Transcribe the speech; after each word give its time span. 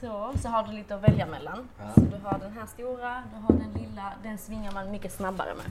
Så, 0.00 0.32
så 0.42 0.48
har 0.48 0.66
du 0.66 0.72
lite 0.72 0.94
att 0.94 1.08
välja 1.08 1.26
mellan. 1.26 1.68
Så 1.94 2.00
du 2.00 2.16
har 2.22 2.38
den 2.38 2.52
här 2.52 2.66
stora, 2.66 3.22
du 3.34 3.40
har 3.40 3.60
den 3.60 3.82
lilla, 3.82 4.12
den 4.22 4.38
svingar 4.38 4.72
man 4.72 4.90
mycket 4.90 5.12
snabbare 5.12 5.54
med. 5.54 5.66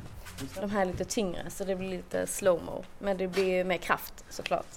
De 0.62 0.71
här 0.71 0.82
är 0.82 0.86
lite 0.86 1.05
tyngre 1.05 1.50
så 1.50 1.63
det 1.63 1.75
blir 1.75 1.89
lite 1.89 2.28
slowmo. 2.28 2.84
Men 3.00 3.18
det 3.18 3.28
blir 3.28 3.63
mer 3.63 3.78
kraft 3.78 4.26
såklart. 4.29 4.68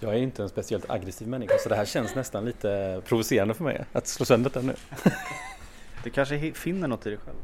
Jag 0.00 0.14
är 0.14 0.18
inte 0.18 0.42
en 0.42 0.48
speciellt 0.48 0.90
aggressiv 0.90 1.28
människa 1.28 1.54
så 1.62 1.68
det 1.68 1.76
här 1.76 1.84
känns 1.84 2.14
nästan 2.14 2.44
lite 2.44 3.02
provocerande 3.04 3.54
för 3.54 3.64
mig 3.64 3.84
att 3.92 4.06
slå 4.06 4.26
sönder 4.26 4.50
den 4.50 4.66
nu. 4.66 4.74
Du 6.04 6.10
kanske 6.10 6.52
finner 6.52 6.88
något 6.88 7.06
i 7.06 7.10
dig 7.10 7.18
själv? 7.18 7.36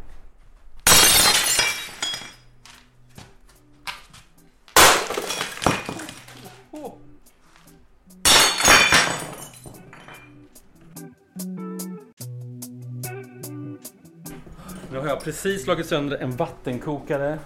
Precis 15.30 15.64
slagit 15.64 15.86
sönder 15.86 16.16
en 16.16 16.36
vattenkokare, 16.36 17.38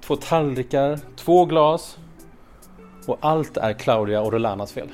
två 0.00 0.16
tallrikar, 0.16 0.98
två 1.16 1.44
glas 1.44 1.98
och 3.06 3.18
allt 3.20 3.56
är 3.56 3.72
Claudia 3.72 4.20
och 4.20 4.32
Rolanas 4.32 4.72
fel. 4.72 4.88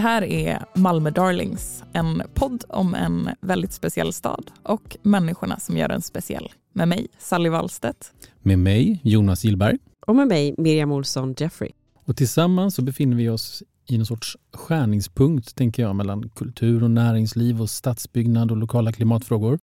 Här 0.00 0.22
är 0.22 0.64
Malmö 0.74 1.10
Darlings, 1.10 1.84
en 1.92 2.22
podd 2.34 2.64
om 2.68 2.94
en 2.94 3.28
väldigt 3.40 3.72
speciell 3.72 4.12
stad 4.12 4.50
och 4.62 4.96
människorna 5.02 5.58
som 5.58 5.76
gör 5.76 5.88
den 5.88 6.02
speciell. 6.02 6.48
Med 6.72 6.88
mig, 6.88 7.06
Sally 7.18 7.48
Wallstedt. 7.48 8.12
Med 8.42 8.58
mig, 8.58 9.00
Jonas 9.04 9.44
Gillberg. 9.44 9.78
Och 10.06 10.16
med 10.16 10.28
mig, 10.28 10.54
Miriam 10.58 10.92
Olsson 10.92 11.34
Jeffrey. 11.38 11.70
Och 12.04 12.16
tillsammans 12.16 12.74
så 12.74 12.82
befinner 12.82 13.16
vi 13.16 13.28
oss 13.28 13.62
i 13.86 13.96
någon 13.96 14.06
sorts 14.06 14.36
skärningspunkt, 14.52 15.56
tänker 15.56 15.82
jag, 15.82 15.96
mellan 15.96 16.28
kultur 16.28 16.82
och 16.82 16.90
näringsliv 16.90 17.62
och 17.62 17.70
stadsbyggnad 17.70 18.50
och 18.50 18.56
lokala 18.56 18.92
klimatfrågor. 18.92 19.58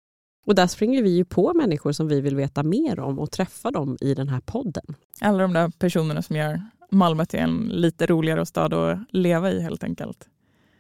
Och 0.45 0.55
där 0.55 0.67
springer 0.67 1.03
vi 1.03 1.09
ju 1.09 1.25
på 1.25 1.53
människor 1.53 1.91
som 1.91 2.07
vi 2.07 2.21
vill 2.21 2.35
veta 2.35 2.63
mer 2.63 2.99
om 2.99 3.19
och 3.19 3.31
träffa 3.31 3.71
dem 3.71 3.97
i 4.01 4.13
den 4.13 4.29
här 4.29 4.41
podden. 4.41 4.95
Alla 5.21 5.37
de 5.37 5.53
där 5.53 5.69
personerna 5.69 6.21
som 6.21 6.35
gör 6.35 6.61
Malmö 6.91 7.25
till 7.25 7.39
en 7.39 7.69
lite 7.71 8.05
roligare 8.05 8.45
stad 8.45 8.73
att 8.73 8.99
leva 9.09 9.51
i 9.51 9.61
helt 9.61 9.83
enkelt. 9.83 10.29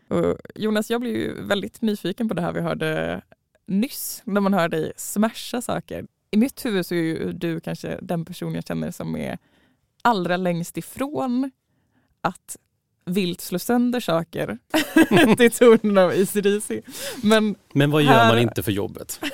Och 0.07 0.37
Jonas, 0.55 0.89
jag 0.89 1.01
blev 1.01 1.13
ju 1.15 1.41
väldigt 1.43 1.81
nyfiken 1.81 2.27
på 2.27 2.33
det 2.33 2.41
här 2.41 2.51
vi 2.51 2.61
hörde 2.61 3.21
nyss, 3.65 4.21
när 4.25 4.41
man 4.41 4.53
hör 4.53 4.69
dig 4.69 4.93
smasha 4.97 5.61
saker. 5.61 6.05
I 6.31 6.37
mitt 6.37 6.65
huvud 6.65 6.85
så 6.85 6.95
är 6.95 6.99
ju 6.99 7.31
du 7.31 7.59
kanske 7.59 7.99
den 8.01 8.25
person 8.25 8.55
jag 8.55 8.67
känner 8.67 8.91
som 8.91 9.15
är 9.15 9.37
allra 10.01 10.37
längst 10.37 10.77
ifrån 10.77 11.51
att 12.21 12.57
vilt 13.05 13.41
slå 13.41 13.59
sönder 13.59 13.99
saker 13.99 14.57
till 15.37 15.51
tonen 15.51 15.97
av 15.97 16.09
ACDC. 16.09 16.81
Men 17.23 17.55
Men 17.73 17.91
vad 17.91 18.01
gör 18.03 18.09
Här- 18.11 18.27
man 18.33 18.39
inte 18.39 18.63
för 18.63 18.71
jobbet? 18.71 19.19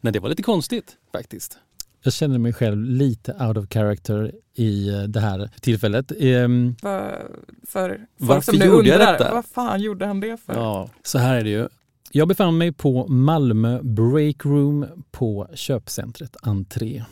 Nej, 0.00 0.12
det 0.12 0.20
var 0.20 0.28
lite 0.28 0.42
konstigt 0.42 0.96
faktiskt. 1.12 1.58
Jag 2.06 2.12
känner 2.12 2.38
mig 2.38 2.52
själv 2.52 2.84
lite 2.84 3.32
out 3.32 3.56
of 3.56 3.68
character 3.70 4.32
i 4.54 4.88
eh, 4.88 5.02
det 5.02 5.20
här 5.20 5.50
tillfället. 5.60 6.12
Ehm, 6.20 6.76
för, 6.80 7.28
för 7.66 8.06
Varför 8.16 8.52
gjorde 8.52 8.66
jag 8.66 8.78
undrar, 8.78 9.12
detta? 9.12 9.34
vad 9.34 9.44
fan 9.44 9.80
gjorde 9.80 10.06
han 10.06 10.20
det 10.20 10.36
för? 10.46 10.54
Ja, 10.54 10.90
så 11.02 11.18
här 11.18 11.34
är 11.34 11.44
det 11.44 11.50
ju. 11.50 11.68
Jag 12.12 12.28
befann 12.28 12.58
mig 12.58 12.72
på 12.72 13.06
Malmö 13.08 13.82
Break 13.82 14.44
Room 14.44 14.86
på 15.10 15.48
köpcentret 15.54 16.36
Entré. 16.42 17.04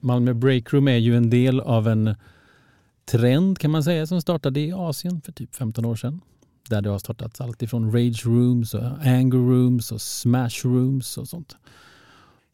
Malmö 0.00 0.34
Break 0.34 0.72
Room 0.72 0.88
är 0.88 0.96
ju 0.96 1.16
en 1.16 1.30
del 1.30 1.60
av 1.60 1.88
en 1.88 2.14
trend 3.04 3.58
kan 3.58 3.70
man 3.70 3.84
säga 3.84 4.06
som 4.06 4.20
startade 4.22 4.60
i 4.60 4.72
Asien 4.72 5.20
för 5.20 5.32
typ 5.32 5.54
15 5.54 5.84
år 5.84 5.96
sedan. 5.96 6.20
Där 6.68 6.82
det 6.82 6.90
har 6.90 6.98
startats 6.98 7.40
allt 7.40 7.62
ifrån 7.62 7.92
rage 7.92 8.26
rooms 8.26 8.74
och 8.74 8.82
anger 9.04 9.50
rooms 9.50 9.92
och 9.92 10.00
smash 10.00 10.64
rooms 10.64 11.18
och 11.18 11.28
sånt. 11.28 11.56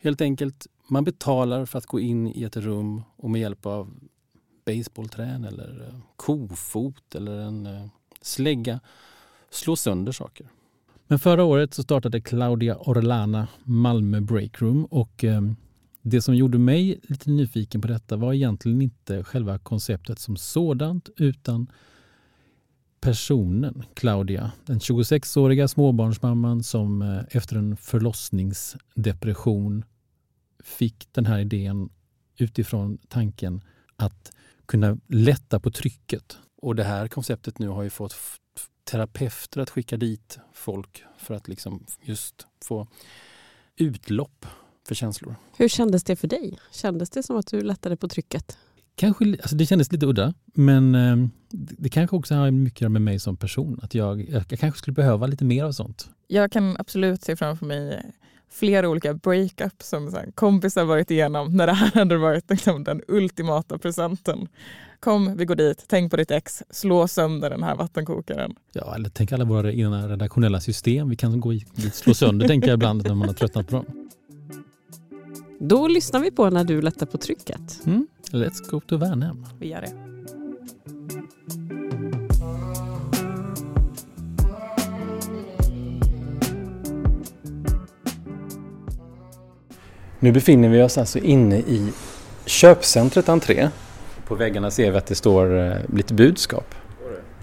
Helt 0.02 0.20
enkelt, 0.20 0.66
man 0.90 1.04
betalar 1.04 1.66
för 1.66 1.78
att 1.78 1.86
gå 1.86 2.00
in 2.00 2.28
i 2.28 2.42
ett 2.42 2.56
rum 2.56 3.02
och 3.16 3.30
med 3.30 3.40
hjälp 3.40 3.66
av 3.66 3.94
baseballträn 4.66 5.44
eller 5.44 5.88
eh, 5.88 5.94
kofot 6.16 7.14
eller 7.14 7.40
en 7.40 7.66
eh, 7.66 7.86
slägga 8.20 8.80
slå 9.50 9.76
sönder 9.76 10.12
saker. 10.12 10.48
Men 11.06 11.18
förra 11.18 11.44
året 11.44 11.74
så 11.74 11.82
startade 11.82 12.20
Claudia 12.20 12.76
Orlana 12.76 13.48
Malmö 13.64 14.20
Breakroom 14.20 14.84
och 14.84 15.24
eh, 15.24 15.42
det 16.02 16.22
som 16.22 16.36
gjorde 16.36 16.58
mig 16.58 17.00
lite 17.02 17.30
nyfiken 17.30 17.80
på 17.80 17.88
detta 17.88 18.16
var 18.16 18.32
egentligen 18.32 18.82
inte 18.82 19.24
själva 19.24 19.58
konceptet 19.58 20.18
som 20.18 20.36
sådant 20.36 21.08
utan 21.16 21.66
personen 23.00 23.82
Claudia, 23.94 24.52
den 24.66 24.78
26-åriga 24.78 25.68
småbarnsmamman 25.68 26.62
som 26.62 27.22
efter 27.30 27.56
en 27.56 27.76
förlossningsdepression 27.76 29.84
fick 30.64 31.08
den 31.12 31.26
här 31.26 31.38
idén 31.38 31.90
utifrån 32.36 32.98
tanken 33.08 33.60
att 33.96 34.32
kunna 34.66 34.98
lätta 35.06 35.60
på 35.60 35.70
trycket. 35.70 36.38
Och 36.62 36.74
det 36.74 36.84
här 36.84 37.08
konceptet 37.08 37.58
nu 37.58 37.68
har 37.68 37.82
ju 37.82 37.90
fått 37.90 38.14
terapeuter 38.84 39.60
att 39.60 39.70
skicka 39.70 39.96
dit 39.96 40.38
folk 40.52 41.04
för 41.18 41.34
att 41.34 41.48
liksom 41.48 41.84
just 42.02 42.46
få 42.64 42.86
utlopp 43.76 44.46
för 44.88 44.94
känslor. 44.94 45.34
Hur 45.56 45.68
kändes 45.68 46.04
det 46.04 46.16
för 46.16 46.28
dig? 46.28 46.58
Kändes 46.72 47.10
det 47.10 47.22
som 47.22 47.36
att 47.36 47.46
du 47.46 47.60
lättade 47.60 47.96
på 47.96 48.08
trycket? 48.08 48.58
Kanske, 48.94 49.24
alltså 49.24 49.56
det 49.56 49.66
kändes 49.66 49.92
lite 49.92 50.06
udda, 50.06 50.34
men 50.44 50.94
eh, 50.94 51.28
det 51.50 51.88
kanske 51.88 52.16
också 52.16 52.34
har 52.34 52.50
mycket 52.50 52.90
med 52.90 53.02
mig 53.02 53.18
som 53.18 53.36
person. 53.36 53.80
Att 53.82 53.94
jag, 53.94 54.28
jag 54.28 54.48
kanske 54.48 54.78
skulle 54.78 54.94
behöva 54.94 55.26
lite 55.26 55.44
mer 55.44 55.64
av 55.64 55.72
sånt. 55.72 56.10
Jag 56.26 56.52
kan 56.52 56.76
absolut 56.78 57.22
se 57.22 57.36
framför 57.36 57.66
mig 57.66 58.12
flera 58.50 58.88
olika 58.88 59.14
breakups 59.14 59.88
som 59.88 60.10
så 60.10 60.18
kompisar 60.34 60.84
varit 60.84 61.10
igenom 61.10 61.56
när 61.56 61.66
det 61.66 61.72
här 61.72 61.92
hade 61.94 62.16
varit 62.16 62.50
liksom 62.50 62.84
den 62.84 63.02
ultimata 63.08 63.78
presenten. 63.78 64.48
Kom, 65.00 65.36
vi 65.36 65.44
går 65.44 65.54
dit, 65.54 65.84
tänk 65.88 66.10
på 66.10 66.16
ditt 66.16 66.30
ex, 66.30 66.62
slå 66.70 67.08
sönder 67.08 67.50
den 67.50 67.62
här 67.62 67.76
vattenkokaren. 67.76 68.54
Ja, 68.72 68.94
eller 68.94 69.08
tänk 69.08 69.32
alla 69.32 69.44
våra 69.44 69.72
egna 69.72 70.08
redaktionella 70.08 70.60
system. 70.60 71.08
Vi 71.08 71.16
kan 71.16 71.40
gå 71.40 71.52
i, 71.52 71.60
slå 71.92 72.14
sönder, 72.14 72.48
tänker 72.48 72.68
jag 72.68 72.76
ibland 72.76 73.06
när 73.06 73.14
man 73.14 73.28
har 73.28 73.34
tröttnat 73.34 73.68
på 73.68 73.76
dem. 73.76 74.08
Då 75.60 75.88
lyssnar 75.88 76.20
vi 76.20 76.30
på 76.30 76.50
när 76.50 76.64
du 76.64 76.82
lättar 76.82 77.06
på 77.06 77.18
trycket. 77.18 77.86
Mm? 77.86 78.06
Let's 78.30 78.70
go 78.70 78.80
to 78.80 78.96
Värnhem. 78.96 79.46
Vi 79.58 79.68
gör 79.68 79.80
det. 79.80 79.92
Nu 90.20 90.32
befinner 90.32 90.68
vi 90.68 90.82
oss 90.82 90.98
alltså 90.98 91.18
inne 91.18 91.58
i 91.58 91.92
köpcentret 92.44 93.28
Entré. 93.28 93.68
På 94.26 94.34
väggarna 94.34 94.70
ser 94.70 94.90
vi 94.90 94.98
att 94.98 95.06
det 95.06 95.14
står 95.14 95.58
eh, 95.58 95.76
lite 95.94 96.14
budskap. 96.14 96.74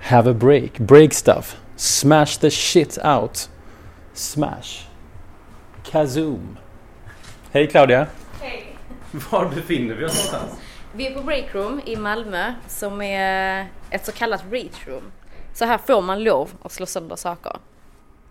Have 0.02 0.32
a 0.32 0.34
break, 0.34 0.78
break 0.78 1.14
stuff, 1.14 1.58
smash 1.76 2.40
the 2.40 2.52
shit 2.52 2.98
out, 3.06 3.50
smash, 4.14 4.88
kazoom. 5.84 6.58
Hej 7.52 7.68
Claudia! 7.68 8.08
Hej! 8.42 8.78
Var 9.32 9.46
befinner 9.56 9.96
vi 9.96 10.06
oss 10.06 10.16
någonstans? 10.34 10.62
Vi 10.94 11.08
är 11.08 11.14
på 11.14 11.22
Breakroom 11.22 11.82
i 11.86 11.96
Malmö 11.96 12.54
som 12.68 13.02
är 13.02 13.68
ett 13.90 14.06
så 14.06 14.12
kallat 14.12 14.44
reach 14.52 14.88
room. 14.88 15.04
Så 15.54 15.66
här 15.66 15.78
får 15.78 16.02
man 16.02 16.24
lov 16.24 16.50
att 16.62 16.72
slå 16.72 16.86
sönder 16.86 17.16
saker. 17.16 17.58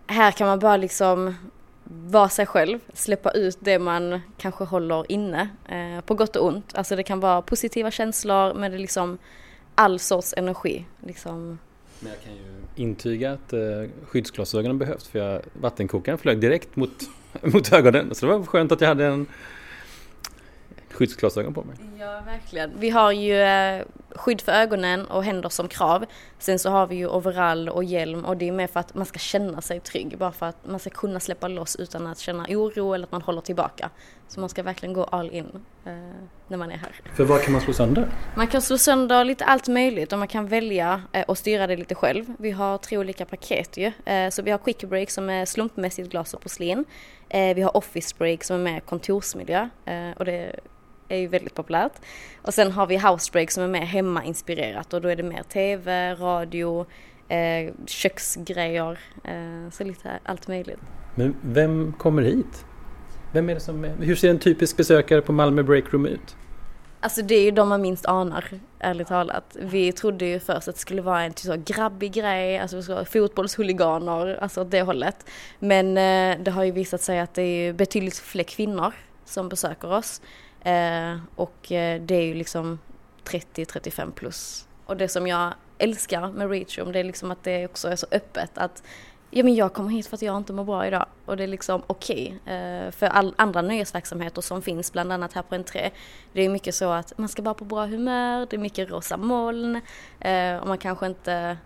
Här 0.07 0.31
kan 0.31 0.47
man 0.47 0.59
bara 0.59 0.77
liksom 0.77 1.35
vara 1.85 2.29
sig 2.29 2.47
själv, 2.47 2.79
släppa 2.93 3.31
ut 3.31 3.57
det 3.61 3.79
man 3.79 4.21
kanske 4.39 4.65
håller 4.65 5.13
inne, 5.13 5.49
eh, 5.69 6.05
på 6.05 6.15
gott 6.15 6.37
och 6.37 6.47
ont. 6.47 6.75
Alltså 6.75 6.97
det 6.97 7.03
kan 7.03 7.21
vara 7.21 7.43
positiva 7.43 7.91
känslor 7.91 8.55
men 8.55 8.71
det 8.71 8.77
är 8.77 8.81
liksom 8.81 9.19
all 9.75 9.99
sorts 9.99 10.35
energi. 10.37 10.87
Liksom. 11.07 11.59
Men 12.01 12.13
jag 12.13 12.23
kan 12.23 12.35
ju 12.35 12.83
intyga 12.83 13.33
att 13.33 13.53
eh, 13.53 13.61
skyddsglasögonen 14.05 14.79
behövs 14.79 15.09
för 15.09 15.19
jag, 15.19 15.43
vattenkokaren 15.53 16.19
flög 16.19 16.41
direkt 16.41 16.77
mot, 16.77 17.03
mot 17.43 17.73
ögonen. 17.73 18.15
Så 18.15 18.27
det 18.27 18.33
var 18.33 18.47
skönt 18.47 18.73
att 18.73 18.81
jag 18.81 18.89
hade 18.89 19.07
en 19.07 19.27
skyddsglasögon 20.95 21.55
på 21.55 21.65
mig. 21.65 21.77
Ja, 21.99 22.21
verkligen. 22.27 22.73
Vi 22.79 22.91
har 22.91 23.13
ju 23.13 23.41
eh, 23.41 23.85
skydd 24.11 24.41
för 24.41 24.53
ögonen 24.53 25.07
och 25.07 25.25
händer 25.25 25.49
som 25.49 25.69
krav. 25.69 26.05
Sen 26.39 26.59
så 26.59 26.71
har 26.71 26.87
vi 26.87 26.97
ju 26.97 27.09
overall 27.09 27.69
och 27.69 27.85
hjälm 27.85 28.25
och 28.25 28.37
det 28.37 28.49
är 28.49 28.53
mer 28.53 28.67
för 28.67 28.81
att 28.81 28.95
man 28.95 29.07
ska 29.07 29.19
känna 29.19 29.61
sig 29.61 29.81
trygg. 29.81 30.19
Bara 30.19 30.33
för 30.33 30.47
att 30.47 30.67
man 30.67 30.81
ska 30.81 30.91
kunna 30.91 31.21
släppa 31.21 31.49
loss 31.49 31.77
utan 31.77 32.07
att 32.07 32.19
känna 32.19 32.47
oro 32.49 32.95
eller 32.95 33.05
att 33.05 33.13
man 33.13 33.23
håller 33.23 33.41
tillbaka. 33.41 33.91
Så 34.35 34.41
man 34.41 34.49
ska 34.49 34.63
verkligen 34.63 34.93
gå 34.93 35.05
all 35.05 35.31
in 35.31 35.47
eh, 35.85 35.93
när 36.49 36.57
man 36.57 36.71
är 36.71 36.77
här. 36.77 36.91
För 37.17 37.25
vad 37.25 37.43
kan 37.43 37.53
man 37.53 37.61
slå 37.61 37.73
sönder? 37.73 38.09
Man 38.37 38.47
kan 38.47 38.63
slå 38.63 38.79
sönder 38.79 39.25
lite 39.25 39.45
allt 39.45 39.69
möjligt 39.69 40.13
och 40.13 40.19
man 40.19 40.29
kan 40.29 40.47
välja 40.49 41.03
eh, 41.13 41.23
och 41.23 41.39
styra 41.39 41.67
det 41.67 41.77
lite 41.77 41.95
själv. 41.95 42.25
Vi 42.39 42.51
har 42.51 42.79
tre 42.79 42.99
olika 42.99 43.25
paket 43.25 43.77
ju. 43.77 43.93
Eh, 44.05 44.31
så 44.31 44.43
vi 44.43 44.51
har 44.51 44.59
quick 44.59 44.85
break 44.85 45.11
som 45.11 45.31
är 45.31 45.45
slumpmässigt 45.45 46.11
glas 46.11 46.35
och 46.35 46.41
porslin. 46.41 46.85
Eh, 47.29 47.55
vi 47.55 47.63
har 47.63 47.77
office 47.77 48.15
break 48.19 48.45
som 48.45 48.57
är 48.57 48.73
mer 48.73 48.81
kontorsmiljö 48.81 49.69
eh, 49.85 50.11
och 50.17 50.25
det 50.25 50.57
är 51.09 51.17
ju 51.17 51.27
väldigt 51.27 51.55
populärt. 51.55 51.93
Och 52.43 52.55
sen 52.55 52.73
har 52.73 52.87
vi 52.87 52.97
house 52.99 53.33
break 53.33 53.51
som 53.51 53.63
är 53.63 53.69
mer 53.69 53.85
hemmainspirerat 53.85 54.93
och 54.93 55.01
då 55.01 55.09
är 55.09 55.17
det 55.17 55.23
mer 55.23 55.43
tv, 55.43 56.15
radio, 56.15 56.87
eh, 57.29 57.73
köksgrejer, 57.87 58.99
så 59.71 59.85
lite 59.85 60.11
allt 60.23 60.49
möjligt. 60.49 60.81
Men 61.15 61.37
vem 61.43 61.93
kommer 61.93 62.23
hit? 62.23 62.65
Vem 63.35 63.51
är 63.51 63.55
det 63.55 63.61
som 63.61 63.85
är, 63.85 63.97
hur 64.01 64.17
ser 64.17 64.31
en 64.31 64.39
typisk 64.39 64.77
besökare 64.77 65.23
på 65.23 65.33
Malmö 65.33 65.63
Breakroom 65.63 66.07
ut? 66.07 66.37
Alltså 67.01 67.23
det 67.23 67.35
är 67.35 67.43
ju 67.43 67.51
de 67.51 67.69
man 67.69 67.83
minst 67.83 68.07
anar, 68.07 68.45
ärligt 68.79 69.09
talat. 69.09 69.57
Vi 69.61 69.93
trodde 69.93 70.27
ju 70.27 70.41
först 70.41 70.69
att 70.69 70.75
det 70.75 70.81
skulle 70.81 71.03
vara 71.03 71.23
en 71.23 71.33
typ 71.33 71.47
så 71.47 71.63
grabbig 71.75 72.13
grej, 72.13 72.59
alltså 72.59 73.05
fotbollshuliganer, 73.05 74.39
alltså 74.43 74.61
åt 74.61 74.71
det 74.71 74.83
hållet. 74.83 75.27
Men 75.59 75.89
eh, 75.89 76.45
det 76.45 76.51
har 76.51 76.65
ju 76.65 76.71
visat 76.71 77.01
sig 77.01 77.21
att 77.21 77.35
det 77.35 77.43
är 77.43 77.73
betydligt 77.73 78.17
fler 78.17 78.45
kvinnor 78.45 78.93
som 79.25 79.49
besöker 79.49 79.93
oss. 79.93 80.21
Eh, 80.63 81.17
och 81.37 81.73
eh, 81.73 82.03
det 82.03 82.15
är 82.15 82.25
ju 82.25 82.35
liksom 82.35 82.79
30-35 83.25 84.13
plus. 84.13 84.69
Och 84.87 84.97
det 84.97 85.09
som 85.09 85.27
jag 85.27 85.55
älskar 85.79 86.33
med 86.33 86.51
Reachroom 86.51 86.93
det 86.93 86.99
är 86.99 87.05
liksom 87.05 87.31
att 87.31 87.45
det 87.45 87.65
också 87.65 87.89
är 87.89 87.97
så 87.97 88.07
öppet 88.11 88.51
att 88.59 88.83
ja 89.37 89.45
men 89.45 89.55
jag 89.55 89.73
kommer 89.73 89.91
hit 89.91 90.07
för 90.07 90.17
att 90.17 90.23
jag 90.23 90.37
inte 90.37 90.53
mår 90.53 90.65
bra 90.65 90.87
idag 90.87 91.07
och 91.27 91.37
det 91.37 91.43
är 91.43 91.49
liksom 91.49 91.83
okej. 91.87 92.39
Okay. 92.43 92.91
För 92.91 93.07
all, 93.07 93.35
andra 93.37 93.63
nöjesverksamheter 93.63 94.43
som 94.43 94.63
finns 94.63 94.93
bland 94.93 95.13
annat 95.13 95.33
här 95.33 95.43
på 95.43 95.55
Entré 95.55 95.91
det 96.33 96.43
är 96.43 96.49
mycket 96.49 96.75
så 96.75 96.91
att 96.91 97.19
man 97.19 97.29
ska 97.29 97.43
vara 97.43 97.55
på 97.55 97.65
bra 97.65 97.87
humör, 97.87 98.47
det 98.51 98.57
är 98.57 98.61
mycket 98.61 98.91
rosa 98.91 99.17
moln 99.17 99.81
eh, 100.21 100.57
och 100.57 100.67
man 100.67 100.79
kanske 100.79 101.07
inte 101.07 101.57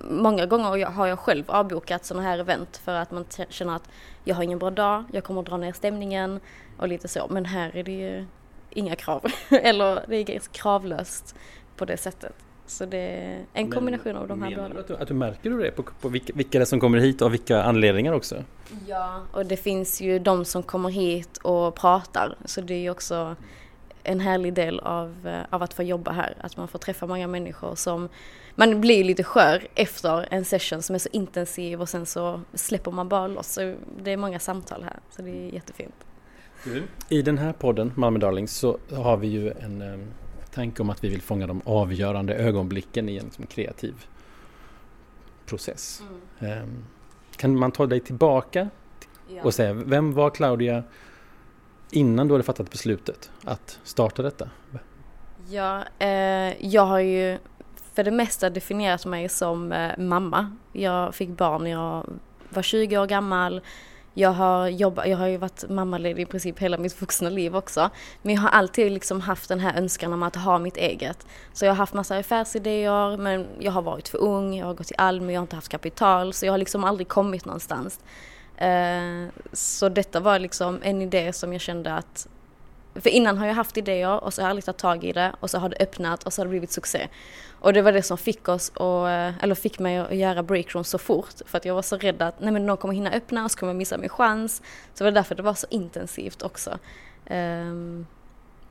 Många 0.00 0.46
gånger 0.46 0.86
har 0.86 1.06
jag 1.06 1.18
själv 1.18 1.44
avbokat 1.50 2.04
sådana 2.04 2.28
här 2.28 2.38
event 2.38 2.76
för 2.76 2.94
att 2.94 3.10
man 3.10 3.24
känner 3.48 3.76
att 3.76 3.88
jag 4.24 4.34
har 4.34 4.42
ingen 4.42 4.58
bra 4.58 4.70
dag, 4.70 5.04
jag 5.12 5.24
kommer 5.24 5.40
att 5.40 5.46
dra 5.46 5.56
ner 5.56 5.72
stämningen 5.72 6.40
och 6.78 6.88
lite 6.88 7.08
så. 7.08 7.26
Men 7.30 7.44
här 7.44 7.76
är 7.76 7.82
det 7.82 7.92
ju 7.92 8.26
inga 8.70 8.96
krav. 8.96 9.24
Eller 9.50 10.04
det 10.08 10.16
är 10.16 10.40
kravlöst 10.52 11.34
på 11.76 11.84
det 11.84 11.96
sättet. 11.96 12.34
Så 12.70 12.86
det 12.86 12.98
är 12.98 13.44
en 13.52 13.70
kombination 13.70 14.16
av 14.16 14.28
de 14.28 14.42
här. 14.42 14.50
Menar 14.50 14.84
du 14.88 14.96
att 14.96 15.08
du 15.08 15.14
märker 15.14 15.50
du 15.50 15.62
det 15.62 15.70
på, 15.70 15.82
på 16.00 16.08
vilka, 16.08 16.32
vilka 16.36 16.58
det 16.58 16.66
som 16.66 16.80
kommer 16.80 16.98
hit 16.98 17.20
och 17.20 17.26
av 17.26 17.32
vilka 17.32 17.62
anledningar 17.62 18.12
också? 18.12 18.44
Ja, 18.86 19.20
och 19.32 19.46
det 19.46 19.56
finns 19.56 20.00
ju 20.00 20.18
de 20.18 20.44
som 20.44 20.62
kommer 20.62 20.90
hit 20.90 21.36
och 21.36 21.74
pratar. 21.74 22.36
Så 22.44 22.60
det 22.60 22.74
är 22.74 22.78
ju 22.78 22.90
också 22.90 23.36
en 24.02 24.20
härlig 24.20 24.54
del 24.54 24.80
av, 24.80 25.26
eh, 25.26 25.40
av 25.50 25.62
att 25.62 25.74
få 25.74 25.82
jobba 25.82 26.12
här. 26.12 26.34
Att 26.40 26.56
man 26.56 26.68
får 26.68 26.78
träffa 26.78 27.06
många 27.06 27.26
människor 27.26 27.74
som 27.74 28.08
man 28.54 28.80
blir 28.80 29.04
lite 29.04 29.24
skör 29.24 29.68
efter 29.74 30.28
en 30.30 30.44
session 30.44 30.82
som 30.82 30.94
är 30.94 30.98
så 30.98 31.08
intensiv 31.12 31.80
och 31.80 31.88
sen 31.88 32.06
så 32.06 32.40
släpper 32.54 32.90
man 32.90 33.08
bara 33.08 33.26
loss. 33.26 33.52
Så 33.52 33.74
det 34.02 34.10
är 34.10 34.16
många 34.16 34.38
samtal 34.38 34.82
här, 34.82 34.96
så 35.10 35.22
det 35.22 35.30
är 35.30 35.54
jättefint. 35.54 35.94
I 37.08 37.22
den 37.22 37.38
här 37.38 37.52
podden, 37.52 37.92
Malmö 37.96 38.18
Darlings, 38.18 38.52
så 38.52 38.78
har 38.92 39.16
vi 39.16 39.28
ju 39.28 39.50
en 39.50 39.82
um, 39.82 40.06
tanke 40.50 40.82
om 40.82 40.90
att 40.90 41.04
vi 41.04 41.08
vill 41.08 41.22
fånga 41.22 41.46
de 41.46 41.62
avgörande 41.64 42.34
ögonblicken 42.34 43.08
i 43.08 43.16
en 43.16 43.24
liksom, 43.24 43.46
kreativ 43.46 44.06
process. 45.46 46.02
Mm. 46.40 46.62
Um, 46.62 46.84
kan 47.36 47.56
man 47.56 47.72
ta 47.72 47.86
dig 47.86 48.00
tillbaka 48.00 48.68
ja. 49.28 49.42
och 49.42 49.54
säga, 49.54 49.72
vem 49.72 50.12
var 50.12 50.30
Claudia 50.30 50.82
innan 51.90 52.28
du 52.28 52.34
hade 52.34 52.44
fattat 52.44 52.70
beslutet 52.70 53.30
att 53.44 53.78
starta 53.84 54.22
detta? 54.22 54.50
Ja, 55.48 55.84
eh, 55.98 56.66
jag 56.66 56.86
har 56.86 56.98
ju 56.98 57.38
för 57.94 58.04
det 58.04 58.10
mesta 58.10 58.50
definierat 58.50 59.06
mig 59.06 59.28
som 59.28 59.72
eh, 59.72 59.98
mamma. 59.98 60.56
Jag 60.72 61.14
fick 61.14 61.28
barn 61.28 61.64
när 61.64 61.70
jag 61.70 62.06
var 62.48 62.62
20 62.62 62.98
år 62.98 63.06
gammal. 63.06 63.60
Jag 64.18 64.30
har, 64.30 64.68
jobbat, 64.68 65.08
jag 65.08 65.16
har 65.16 65.26
ju 65.26 65.36
varit 65.36 65.64
mammaledig 65.68 66.22
i 66.22 66.26
princip 66.26 66.58
hela 66.58 66.78
mitt 66.78 67.02
vuxna 67.02 67.30
liv 67.30 67.56
också. 67.56 67.90
Men 68.22 68.34
jag 68.34 68.42
har 68.42 68.48
alltid 68.48 68.92
liksom 68.92 69.20
haft 69.20 69.48
den 69.48 69.60
här 69.60 69.78
önskan 69.78 70.12
om 70.12 70.22
att 70.22 70.36
ha 70.36 70.58
mitt 70.58 70.76
eget. 70.76 71.26
Så 71.52 71.64
jag 71.64 71.70
har 71.70 71.76
haft 71.76 71.94
massa 71.94 72.16
affärsidéer 72.16 73.16
men 73.16 73.46
jag 73.58 73.72
har 73.72 73.82
varit 73.82 74.08
för 74.08 74.18
ung, 74.18 74.54
jag 74.54 74.66
har 74.66 74.74
gått 74.74 74.90
i 74.90 74.94
Almi, 74.98 75.32
jag 75.32 75.40
har 75.40 75.42
inte 75.42 75.56
haft 75.56 75.68
kapital 75.68 76.32
så 76.32 76.46
jag 76.46 76.52
har 76.52 76.58
liksom 76.58 76.84
aldrig 76.84 77.08
kommit 77.08 77.44
någonstans. 77.44 78.00
Eh, 78.56 79.28
så 79.52 79.88
detta 79.88 80.20
var 80.20 80.38
liksom 80.38 80.78
en 80.82 81.02
idé 81.02 81.32
som 81.32 81.52
jag 81.52 81.60
kände 81.60 81.94
att 81.94 82.28
för 83.00 83.10
innan 83.10 83.38
har 83.38 83.46
jag 83.46 83.54
haft 83.54 83.76
idéer 83.76 84.24
och 84.24 84.34
så 84.34 84.42
har 84.42 84.46
jag 84.46 84.50
aldrig 84.50 84.64
tagit 84.64 84.78
tag 84.78 85.04
i 85.04 85.12
det 85.12 85.32
och 85.40 85.50
så 85.50 85.58
har 85.58 85.68
det 85.68 85.76
öppnat 85.80 86.22
och 86.22 86.32
så 86.32 86.40
har 86.40 86.46
det 86.46 86.50
blivit 86.50 86.72
succé. 86.72 87.08
Och 87.60 87.72
det 87.72 87.82
var 87.82 87.92
det 87.92 88.02
som 88.02 88.18
fick 88.18 88.48
oss, 88.48 88.68
och, 88.68 89.10
eh, 89.10 89.32
eller 89.42 89.54
fick 89.54 89.78
mig 89.78 89.98
att 89.98 90.16
göra 90.16 90.42
breakroom 90.42 90.84
så 90.84 90.98
fort. 90.98 91.34
För 91.46 91.58
att 91.58 91.64
jag 91.64 91.74
var 91.74 91.82
så 91.82 91.96
rädd 91.96 92.22
att 92.22 92.40
nej 92.40 92.52
men 92.52 92.66
någon 92.66 92.76
kommer 92.76 92.94
hinna 92.94 93.10
öppna 93.10 93.44
och 93.44 93.50
så 93.50 93.58
kommer 93.58 93.72
jag 93.72 93.76
missa 93.76 93.98
min 93.98 94.08
chans. 94.08 94.62
Så 94.94 95.04
det 95.04 95.10
var 95.10 95.10
därför 95.10 95.34
det 95.34 95.42
var 95.42 95.54
så 95.54 95.66
intensivt 95.70 96.42
också. 96.42 96.78
Um, 97.30 98.06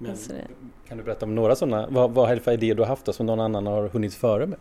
alltså 0.10 0.34
kan 0.88 0.98
du 0.98 1.04
berätta 1.04 1.26
om 1.26 1.36
några 1.36 1.56
sådana, 1.56 1.88
vad, 1.90 2.12
vad 2.12 2.32
är 2.32 2.36
det 2.36 2.42
för 2.42 2.52
idéer 2.52 2.76
du 2.76 2.82
har 2.82 2.88
haft 2.88 3.06
då, 3.06 3.14
som 3.14 3.26
någon 3.26 3.40
annan 3.40 3.68
har 3.68 3.88
hunnit 3.88 4.14
före 4.14 4.46
med? 4.46 4.60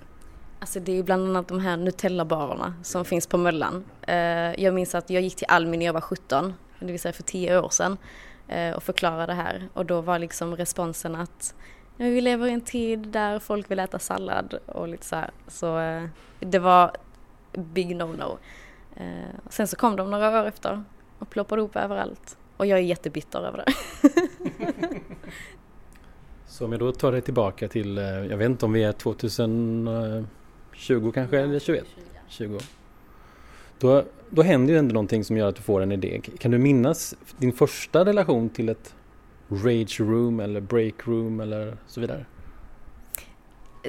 Alltså 0.61 0.81
det 0.81 0.99
är 0.99 1.03
bland 1.03 1.29
annat 1.29 1.49
de 1.49 1.61
här 1.61 1.77
Nutella-barerna 1.77 2.75
som 2.83 3.05
finns 3.05 3.27
på 3.27 3.39
Möllan. 3.39 3.85
Uh, 4.09 4.15
jag 4.63 4.75
minns 4.75 4.95
att 4.95 5.11
jag 5.11 5.23
gick 5.23 5.37
till 5.37 5.47
Almi 5.49 5.77
när 5.77 5.87
jag 5.87 5.93
var 5.93 6.01
17, 6.01 6.55
det 6.81 6.87
vill 6.87 7.01
säga 7.01 7.13
för 7.13 7.23
10 7.23 7.59
år 7.59 7.69
sedan. 7.69 7.97
Eh, 8.48 8.76
och 8.76 8.82
förklara 8.82 9.26
det 9.26 9.34
här. 9.34 9.69
Och 9.72 9.87
då 9.87 10.00
var 10.00 10.19
liksom 10.19 10.56
responsen 10.56 11.16
att 11.16 11.54
vi 11.96 12.20
lever 12.20 12.46
i 12.46 12.50
en 12.50 12.60
tid 12.60 12.98
där 12.98 13.38
folk 13.38 13.70
vill 13.70 13.78
äta 13.78 13.98
sallad 13.98 14.58
och 14.66 14.88
lite 14.88 15.06
så 15.06 15.16
här. 15.16 15.31
Så 15.48 15.78
eh, 15.78 16.04
det 16.40 16.58
var 16.58 16.90
big 17.52 17.96
no-no. 17.96 18.38
Eh, 18.96 19.34
sen 19.50 19.69
så 19.69 19.76
kom 19.76 19.96
de 19.96 20.10
några 20.10 20.40
år 20.40 20.46
efter 20.46 20.82
och 21.19 21.31
ploppade 21.31 21.62
upp 21.62 21.76
överallt. 21.76 22.38
Och 22.56 22.66
jag 22.66 22.78
är 22.78 22.82
jättebitter 22.82 23.38
över 23.38 23.64
det. 23.64 23.66
så 26.46 26.64
om 26.64 26.72
jag 26.72 26.81
då 26.81 26.93
tar 26.93 27.12
det 27.12 27.20
tillbaka 27.20 27.69
till, 27.69 27.96
jag 28.31 28.37
vet 28.37 28.46
inte 28.46 28.66
om 28.66 28.72
vi 28.72 28.84
är 28.84 28.93
2020 28.93 31.12
kanske, 31.14 31.40
eller 31.40 31.58
21? 31.58 31.84
20. 32.28 32.58
Då, 33.78 34.02
då 34.31 34.43
händer 34.43 34.73
ju 34.73 34.78
ändå 34.78 34.93
någonting 34.93 35.25
som 35.25 35.37
gör 35.37 35.49
att 35.49 35.56
du 35.56 35.62
får 35.62 35.81
en 35.81 35.93
idé. 35.93 36.20
Kan 36.38 36.50
du 36.50 36.58
minnas 36.58 37.14
din 37.38 37.52
första 37.52 38.05
relation 38.05 38.49
till 38.49 38.69
ett 38.69 38.94
rage 39.49 40.00
room 40.00 40.40
eller 40.40 40.61
break 40.61 41.06
room 41.06 41.40
eller 41.40 41.76
så 41.87 42.00
vidare? 42.00 42.26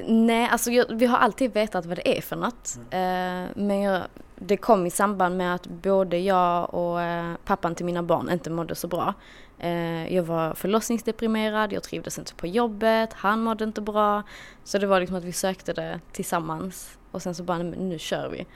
Nej, 0.06 0.48
alltså 0.48 0.70
jag, 0.70 0.86
vi 0.90 1.06
har 1.06 1.18
alltid 1.18 1.52
vetat 1.52 1.86
vad 1.86 1.96
det 1.96 2.18
är 2.18 2.22
för 2.22 2.36
något. 2.36 2.78
Mm. 2.90 3.44
Eh, 3.44 3.50
men 3.56 3.80
jag, 3.80 4.02
det 4.36 4.56
kom 4.56 4.86
i 4.86 4.90
samband 4.90 5.36
med 5.36 5.54
att 5.54 5.66
både 5.66 6.18
jag 6.18 6.74
och 6.74 7.00
eh, 7.00 7.34
pappan 7.44 7.74
till 7.74 7.86
mina 7.86 8.02
barn 8.02 8.30
inte 8.30 8.50
mådde 8.50 8.74
så 8.74 8.88
bra. 8.88 9.14
Eh, 9.58 10.14
jag 10.14 10.22
var 10.22 10.54
förlossningsdeprimerad, 10.54 11.72
jag 11.72 11.82
trivdes 11.82 12.18
inte 12.18 12.34
på 12.34 12.46
jobbet, 12.46 13.12
han 13.12 13.40
mådde 13.40 13.64
inte 13.64 13.80
bra. 13.80 14.22
Så 14.64 14.78
det 14.78 14.86
var 14.86 15.00
liksom 15.00 15.16
att 15.16 15.24
vi 15.24 15.32
sökte 15.32 15.72
det 15.72 16.00
tillsammans 16.12 16.98
och 17.10 17.22
sen 17.22 17.34
så 17.34 17.42
bara, 17.42 17.58
nu 17.58 17.98
kör 17.98 18.28
vi. 18.28 18.46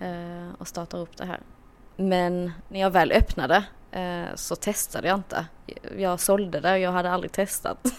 Eh, 0.00 0.54
och 0.58 0.68
startar 0.68 0.98
upp 0.98 1.16
det 1.16 1.24
här. 1.24 1.40
Men 1.96 2.52
när 2.68 2.80
jag 2.80 2.90
väl 2.90 3.12
öppnade 3.12 3.64
eh, 3.90 4.34
så 4.34 4.56
testade 4.56 5.08
jag 5.08 5.18
inte. 5.18 5.46
Jag 5.98 6.20
sålde 6.20 6.60
det 6.60 6.72
och 6.72 6.78
jag 6.78 6.92
hade 6.92 7.10
aldrig 7.10 7.32
testat. 7.32 7.78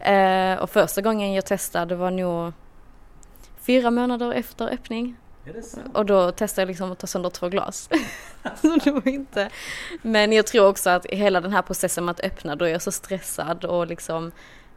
Eh, 0.00 0.58
och 0.58 0.70
första 0.70 1.00
gången 1.00 1.32
jag 1.32 1.46
testade 1.46 1.94
var 1.94 2.10
nog 2.10 2.52
fyra 3.60 3.90
månader 3.90 4.32
efter 4.32 4.68
öppning. 4.68 5.16
Och 5.92 6.06
då 6.06 6.32
testade 6.32 6.62
jag 6.62 6.66
liksom 6.66 6.92
att 6.92 6.98
ta 6.98 7.06
sönder 7.06 7.30
två 7.30 7.48
glas. 7.48 7.90
så 8.62 8.76
det 8.84 8.90
var 8.90 9.08
inte... 9.08 9.50
Men 10.02 10.32
jag 10.32 10.46
tror 10.46 10.68
också 10.68 10.90
att 10.90 11.06
hela 11.06 11.40
den 11.40 11.52
här 11.52 11.62
processen 11.62 12.04
med 12.04 12.12
att 12.12 12.20
öppna, 12.20 12.56
då 12.56 12.64
är 12.64 12.68
jag 12.68 12.82
så 12.82 12.92
stressad 12.92 13.64
och 13.64 13.86
liksom 13.86 14.32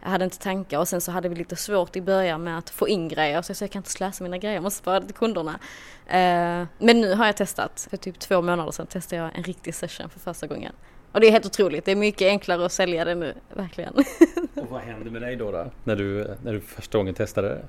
jag 0.06 0.12
hade 0.12 0.26
inte 0.26 0.40
tankar 0.40 0.80
och 0.80 0.88
sen 0.88 1.02
så 1.02 1.12
hade 1.12 1.30
vi 1.30 1.36
lite 1.36 1.56
svårt 1.56 1.96
i 1.96 2.02
början 2.02 2.44
med 2.44 2.58
att 2.58 2.70
få 2.70 2.88
in 2.88 3.08
grejer 3.08 3.42
så 3.42 3.50
jag 3.50 3.58
sa 3.58 3.66
jag 3.66 3.72
kan 3.72 3.80
inte 3.80 3.92
slösa 3.92 4.24
mina 4.24 4.38
grejer, 4.38 4.56
jag 4.56 4.64
måste 4.64 4.80
spara 4.80 5.00
det 5.00 5.06
till 5.06 5.16
kunderna. 5.16 5.60
Eh, 6.08 6.68
men 6.78 7.02
nu 7.02 7.14
har 7.14 7.26
jag 7.26 7.38
testat, 7.38 7.88
för 7.90 7.98
typ 7.98 8.20
två 8.20 8.42
månader 8.42 8.72
sedan 8.72 8.88
testade 8.88 9.22
jag 9.22 9.38
en 9.38 9.44
riktig 9.44 9.76
session 9.76 10.10
för 10.10 10.20
första 10.20 10.48
gången. 10.48 10.74
Och 11.12 11.20
det 11.20 11.28
är 11.28 11.32
helt 11.32 11.46
otroligt, 11.46 11.86
det 11.86 11.92
är 11.92 11.96
mycket 11.96 12.28
enklare 12.28 12.66
att 12.66 12.72
sälja 12.72 13.06
det 13.06 13.16
nu, 13.16 13.34
verkligen. 13.54 13.94
och 14.56 14.68
vad 14.70 14.82
hände 14.82 15.12
med 15.12 15.22
dig 15.22 15.36
då, 15.36 15.52
då 15.52 15.72
när, 15.84 15.96
du, 15.96 16.36
när 16.44 16.54
du 16.54 16.62
första 16.62 16.98
gången 16.98 17.14
testade 17.14 17.48
det? 17.48 17.66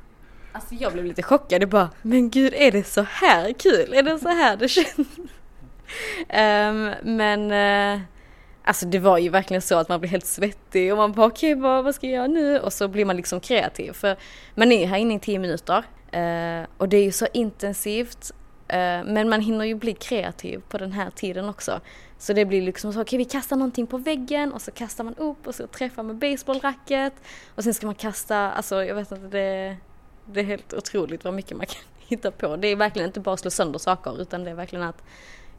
Alltså 0.53 0.75
jag 0.75 0.93
blev 0.93 1.05
lite 1.05 1.23
chockad, 1.23 1.63
jag 1.63 1.69
bara, 1.69 1.91
men 2.03 2.31
gud 2.31 2.55
är 2.55 2.73
det 2.73 2.85
så 2.85 3.03
här 3.03 3.53
kul? 3.53 3.95
Är 3.95 4.03
det 4.03 4.19
så 4.19 4.29
här 4.29 4.57
det 4.57 4.69
känns? 4.69 4.99
um, 4.99 6.91
men 7.17 7.53
uh, 7.53 8.01
Alltså 8.69 8.87
det 8.87 8.99
var 8.99 9.19
ju 9.19 9.29
verkligen 9.29 9.63
så 9.63 9.79
att 9.79 9.89
man 9.89 10.01
blev 10.01 10.11
helt 10.11 10.27
svettig 10.27 10.93
och 10.93 10.99
man 10.99 11.13
bara 11.13 11.27
okej 11.27 11.53
okay, 11.53 11.63
vad, 11.63 11.85
vad 11.85 11.95
ska 11.95 12.07
jag 12.07 12.15
göra 12.15 12.27
nu? 12.27 12.59
Och 12.59 12.73
så 12.73 12.89
blir 12.89 13.05
man 13.05 13.17
liksom 13.17 13.41
kreativ 13.41 13.93
för 13.93 14.17
man 14.55 14.73
är 14.73 14.81
ju 14.81 14.87
här 14.87 14.99
inne 14.99 15.15
i 15.15 15.19
tio 15.19 15.39
minuter 15.39 15.85
eh, 16.11 16.67
och 16.79 16.89
det 16.89 16.97
är 16.97 17.05
ju 17.05 17.13
så 17.13 17.27
intensivt 17.33 18.33
eh, 18.69 19.05
men 19.05 19.29
man 19.29 19.41
hinner 19.41 19.65
ju 19.65 19.75
bli 19.75 19.95
kreativ 19.95 20.63
på 20.69 20.79
den 20.79 20.93
här 20.93 21.11
tiden 21.11 21.49
också. 21.49 21.81
Så 22.19 22.33
det 22.33 22.45
blir 22.45 22.63
liksom 22.63 22.93
så, 22.93 23.01
okej 23.01 23.03
okay, 23.03 23.19
vi 23.19 23.25
kastar 23.25 23.57
någonting 23.57 23.87
på 23.87 23.99
väggen 23.99 24.53
och 24.53 24.63
så 24.63 24.71
kastar 24.71 25.05
man 25.05 25.15
upp 25.15 25.47
och 25.47 25.55
så 25.55 25.67
träffar 25.67 26.03
man 26.03 26.19
baseballracket 26.19 27.13
och 27.55 27.65
sen 27.65 27.75
ska 27.75 27.87
man 27.87 27.95
kasta, 27.95 28.53
alltså 28.53 28.85
jag 28.85 28.95
vet 28.95 29.13
inte 29.13 29.27
det, 29.27 29.77
det 30.27 30.41
är 30.41 30.45
helt 30.45 30.75
otroligt 30.75 31.25
vad 31.25 31.35
mycket 31.35 31.57
man 31.57 31.67
kan 31.67 31.83
hitta 32.09 32.31
på. 32.31 32.57
Det 32.57 32.69
är 32.69 32.77
verkligen 32.77 33.07
inte 33.09 33.21
bara 33.21 33.35
att 33.35 33.41
slå 33.41 33.51
sönder 33.51 33.79
saker 33.79 34.23
utan 34.23 34.45
det 34.45 34.51
är 34.51 34.55
verkligen 34.55 34.85
att 34.85 35.03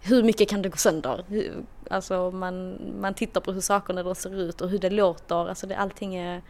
hur 0.01 0.23
mycket 0.23 0.49
kan 0.49 0.61
det 0.61 0.69
gå 0.69 0.77
sönder? 0.77 1.25
Alltså 1.89 2.31
man, 2.31 2.77
man 2.99 3.13
tittar 3.13 3.41
på 3.41 3.51
hur 3.51 3.61
sakerna 3.61 4.15
ser 4.15 4.35
ut 4.35 4.61
och 4.61 4.69
hur 4.69 4.79
det 4.79 4.89
låter. 4.89 5.49
Alltså 5.49 5.67
det, 5.67 5.77
allting 5.77 6.15
är... 6.15 6.41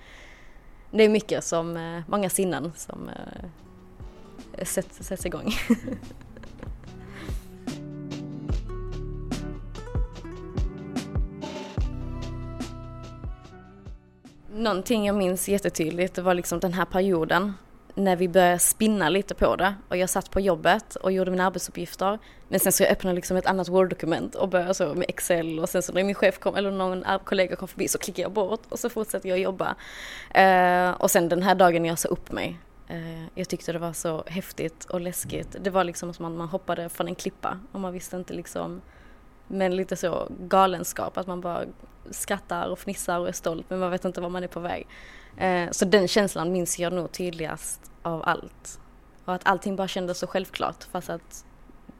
Det 0.91 1.03
är 1.03 1.09
mycket 1.09 1.43
som, 1.43 1.77
eh, 1.77 2.01
många 2.07 2.29
sinnen 2.29 2.71
som 2.75 3.09
äh, 3.09 4.65
sätts, 4.65 5.07
sätts 5.07 5.25
igång. 5.25 5.53
Någonting 14.53 15.05
jag 15.05 15.15
minns 15.15 15.49
jättetydligt 15.49 16.15
det 16.15 16.21
var 16.21 16.33
liksom 16.33 16.59
den 16.59 16.73
här 16.73 16.85
perioden 16.85 17.53
när 17.97 18.15
vi 18.15 18.27
började 18.27 18.59
spinna 18.59 19.09
lite 19.09 19.35
på 19.35 19.55
det 19.55 19.75
och 19.89 19.97
jag 19.97 20.09
satt 20.09 20.31
på 20.31 20.39
jobbet 20.39 20.95
och 20.95 21.11
gjorde 21.11 21.31
mina 21.31 21.45
arbetsuppgifter. 21.45 22.19
Men 22.47 22.59
sen 22.59 22.71
så 22.71 22.83
jag 22.83 22.91
öppnade 22.91 23.15
liksom 23.15 23.37
ett 23.37 23.45
annat 23.45 23.69
Word-dokument 23.69 24.35
och 24.35 24.49
började 24.49 24.73
så 24.73 24.93
med 24.93 25.05
Excel 25.09 25.59
och 25.59 25.69
sen 25.69 25.81
så 25.81 25.93
när 25.93 26.03
min 26.03 26.15
chef 26.15 26.39
kom 26.39 26.55
eller 26.55 26.71
någon 26.71 27.03
kollega 27.23 27.55
kom 27.55 27.67
förbi 27.67 27.87
så 27.87 27.97
klickade 27.97 28.21
jag 28.21 28.31
bort 28.31 28.61
och 28.69 28.79
så 28.79 28.89
fortsatte 28.89 29.27
jag 29.27 29.39
jobba. 29.39 29.75
Eh, 30.29 30.89
och 30.89 31.11
sen 31.11 31.29
den 31.29 31.43
här 31.43 31.55
dagen 31.55 31.85
jag 31.85 31.99
sa 31.99 32.09
upp 32.09 32.31
mig. 32.31 32.59
Eh, 32.87 33.25
jag 33.35 33.49
tyckte 33.49 33.71
det 33.71 33.79
var 33.79 33.93
så 33.93 34.23
häftigt 34.27 34.85
och 34.85 35.01
läskigt. 35.01 35.55
Det 35.61 35.69
var 35.69 35.83
liksom 35.83 36.13
som 36.13 36.25
att 36.25 36.31
man 36.31 36.47
hoppade 36.47 36.89
från 36.89 37.07
en 37.07 37.15
klippa 37.15 37.59
och 37.71 37.79
man 37.79 37.93
visste 37.93 38.17
inte 38.17 38.33
liksom 38.33 38.81
men 39.47 39.75
lite 39.75 39.95
så 39.95 40.27
galenskap, 40.39 41.17
att 41.17 41.27
man 41.27 41.41
bara 41.41 41.63
skrattar 42.11 42.69
och 42.69 42.79
fnissar 42.79 43.19
och 43.19 43.27
är 43.27 43.31
stolt 43.31 43.69
men 43.69 43.79
man 43.79 43.91
vet 43.91 44.05
inte 44.05 44.21
var 44.21 44.29
man 44.29 44.43
är 44.43 44.47
på 44.47 44.59
väg. 44.59 44.87
Eh, 45.37 45.71
så 45.71 45.85
den 45.85 46.07
känslan 46.07 46.51
minns 46.51 46.79
jag 46.79 46.93
nog 46.93 47.11
tydligast 47.11 47.91
av 48.01 48.21
allt. 48.25 48.79
Och 49.25 49.33
att 49.33 49.41
allting 49.47 49.75
bara 49.75 49.87
kändes 49.87 50.19
så 50.19 50.27
självklart 50.27 50.83
fast 50.83 51.09
att 51.09 51.45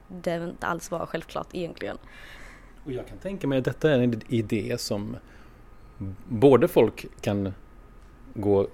det 0.07 0.35
inte 0.35 0.67
alls 0.67 0.91
var 0.91 1.05
självklart 1.05 1.47
egentligen. 1.51 1.97
Och 2.85 2.91
jag 2.91 3.07
kan 3.07 3.17
tänka 3.17 3.47
mig 3.47 3.57
att 3.57 3.65
detta 3.65 3.91
är 3.91 3.99
en 3.99 4.21
idé 4.27 4.77
som 4.77 5.17
både 6.27 6.67
folk 6.67 7.05
kan 7.21 7.53
gå 8.33 8.67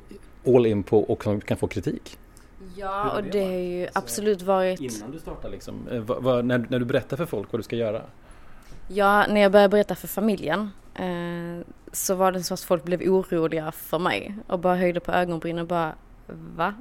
all 0.46 0.66
in 0.66 0.84
på 0.84 1.00
och 1.00 1.22
kan 1.46 1.58
få 1.58 1.68
kritik. 1.68 2.18
Ja, 2.76 3.12
och 3.12 3.24
det 3.24 3.44
har 3.44 3.52
ju 3.52 3.88
absolut 3.94 4.42
varit... 4.42 4.82
Innan 4.82 5.12
du 5.12 5.20
startar 5.20 5.50
liksom, 5.50 5.88
eh, 5.88 6.00
vad, 6.00 6.24
vad, 6.24 6.46
när, 6.46 6.68
när 6.70 6.80
du 6.80 6.86
berättar 6.86 7.18
för 7.18 7.26
folk 7.26 7.52
vad 7.52 7.60
du 7.60 7.64
ska 7.64 7.76
göra? 7.76 8.02
Ja, 8.88 9.26
när 9.30 9.42
jag 9.42 9.52
började 9.52 9.70
berätta 9.70 9.96
för 9.96 10.08
familjen 10.08 10.70
eh, 10.96 11.66
så 11.92 12.16
var 12.16 12.32
det 12.32 12.44
som 12.44 12.54
att 12.54 12.62
folk 12.62 12.84
blev 12.84 13.02
oroliga 13.02 13.72
för 13.72 14.00
mig 14.00 14.36
och 14.48 14.60
bara 14.60 14.76
höjde 14.76 15.00
på 15.00 15.12
ögonbrynen 15.12 15.62
och 15.62 15.68
bara 15.68 15.96
Va? 16.28 16.74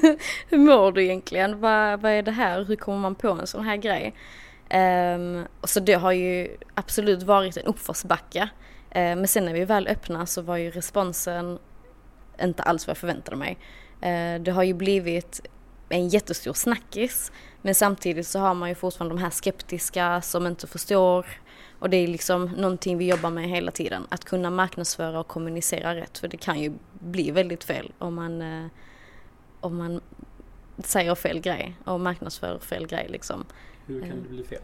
Hur 0.48 0.58
mår 0.58 0.92
du 0.92 1.04
egentligen? 1.04 1.60
Vad, 1.60 2.00
vad 2.00 2.12
är 2.12 2.22
det 2.22 2.30
här? 2.30 2.64
Hur 2.64 2.76
kommer 2.76 2.98
man 2.98 3.14
på 3.14 3.28
en 3.28 3.46
sån 3.46 3.64
här 3.64 3.76
grej? 3.76 4.14
Um, 5.14 5.46
så 5.64 5.80
det 5.80 5.92
har 5.92 6.12
ju 6.12 6.56
absolut 6.74 7.22
varit 7.22 7.56
en 7.56 7.64
uppförsbacke. 7.64 8.42
Uh, 8.42 8.94
men 8.94 9.28
sen 9.28 9.44
när 9.44 9.52
vi 9.52 9.64
väl 9.64 9.86
öppnade 9.86 10.26
så 10.26 10.42
var 10.42 10.56
ju 10.56 10.70
responsen 10.70 11.58
inte 12.42 12.62
alls 12.62 12.86
vad 12.86 12.90
jag 12.90 12.98
förväntade 12.98 13.36
mig. 13.36 13.58
Uh, 13.94 14.42
det 14.42 14.50
har 14.50 14.62
ju 14.62 14.74
blivit 14.74 15.46
en 15.88 16.08
jättestor 16.08 16.52
snackis 16.52 17.32
men 17.62 17.74
samtidigt 17.74 18.26
så 18.26 18.38
har 18.38 18.54
man 18.54 18.68
ju 18.68 18.74
fortfarande 18.74 19.14
de 19.14 19.22
här 19.22 19.30
skeptiska 19.30 20.20
som 20.22 20.46
inte 20.46 20.66
förstår 20.66 21.26
och 21.80 21.90
det 21.90 21.96
är 21.96 22.06
liksom 22.06 22.44
någonting 22.44 22.98
vi 22.98 23.08
jobbar 23.08 23.30
med 23.30 23.48
hela 23.48 23.70
tiden. 23.70 24.06
Att 24.08 24.24
kunna 24.24 24.50
marknadsföra 24.50 25.20
och 25.20 25.28
kommunicera 25.28 25.94
rätt. 25.94 26.18
För 26.18 26.28
det 26.28 26.36
kan 26.36 26.60
ju 26.60 26.72
bli 26.92 27.30
väldigt 27.30 27.64
fel 27.64 27.92
om 27.98 28.14
man, 28.14 28.42
eh, 28.42 28.66
om 29.60 29.76
man 29.76 30.00
säger 30.78 31.14
fel 31.14 31.40
grej 31.40 31.76
och 31.84 32.00
marknadsför 32.00 32.58
fel 32.58 32.86
grej 32.86 33.06
liksom. 33.08 33.44
Hur 33.86 34.00
kan 34.00 34.22
det 34.22 34.28
bli 34.28 34.44
fel? 34.44 34.62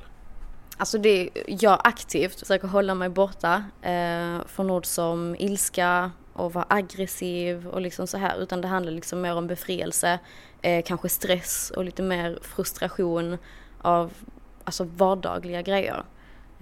Alltså 0.76 0.98
det, 0.98 1.30
jag 1.46 1.80
aktivt 1.84 2.40
försöker 2.40 2.68
hålla 2.68 2.94
mig 2.94 3.08
borta 3.08 3.64
eh, 3.82 4.46
från 4.46 4.70
ord 4.70 4.86
som 4.86 5.36
ilska 5.38 6.10
och 6.32 6.52
vara 6.52 6.66
aggressiv 6.68 7.68
och 7.68 7.80
liksom 7.80 8.06
så 8.06 8.18
här. 8.18 8.38
Utan 8.38 8.60
det 8.60 8.68
handlar 8.68 8.92
liksom 8.92 9.20
mer 9.20 9.34
om 9.34 9.46
befrielse, 9.46 10.18
eh, 10.62 10.84
kanske 10.84 11.08
stress 11.08 11.72
och 11.76 11.84
lite 11.84 12.02
mer 12.02 12.38
frustration 12.42 13.38
av 13.82 14.12
alltså 14.64 14.84
vardagliga 14.84 15.62
grejer. 15.62 16.04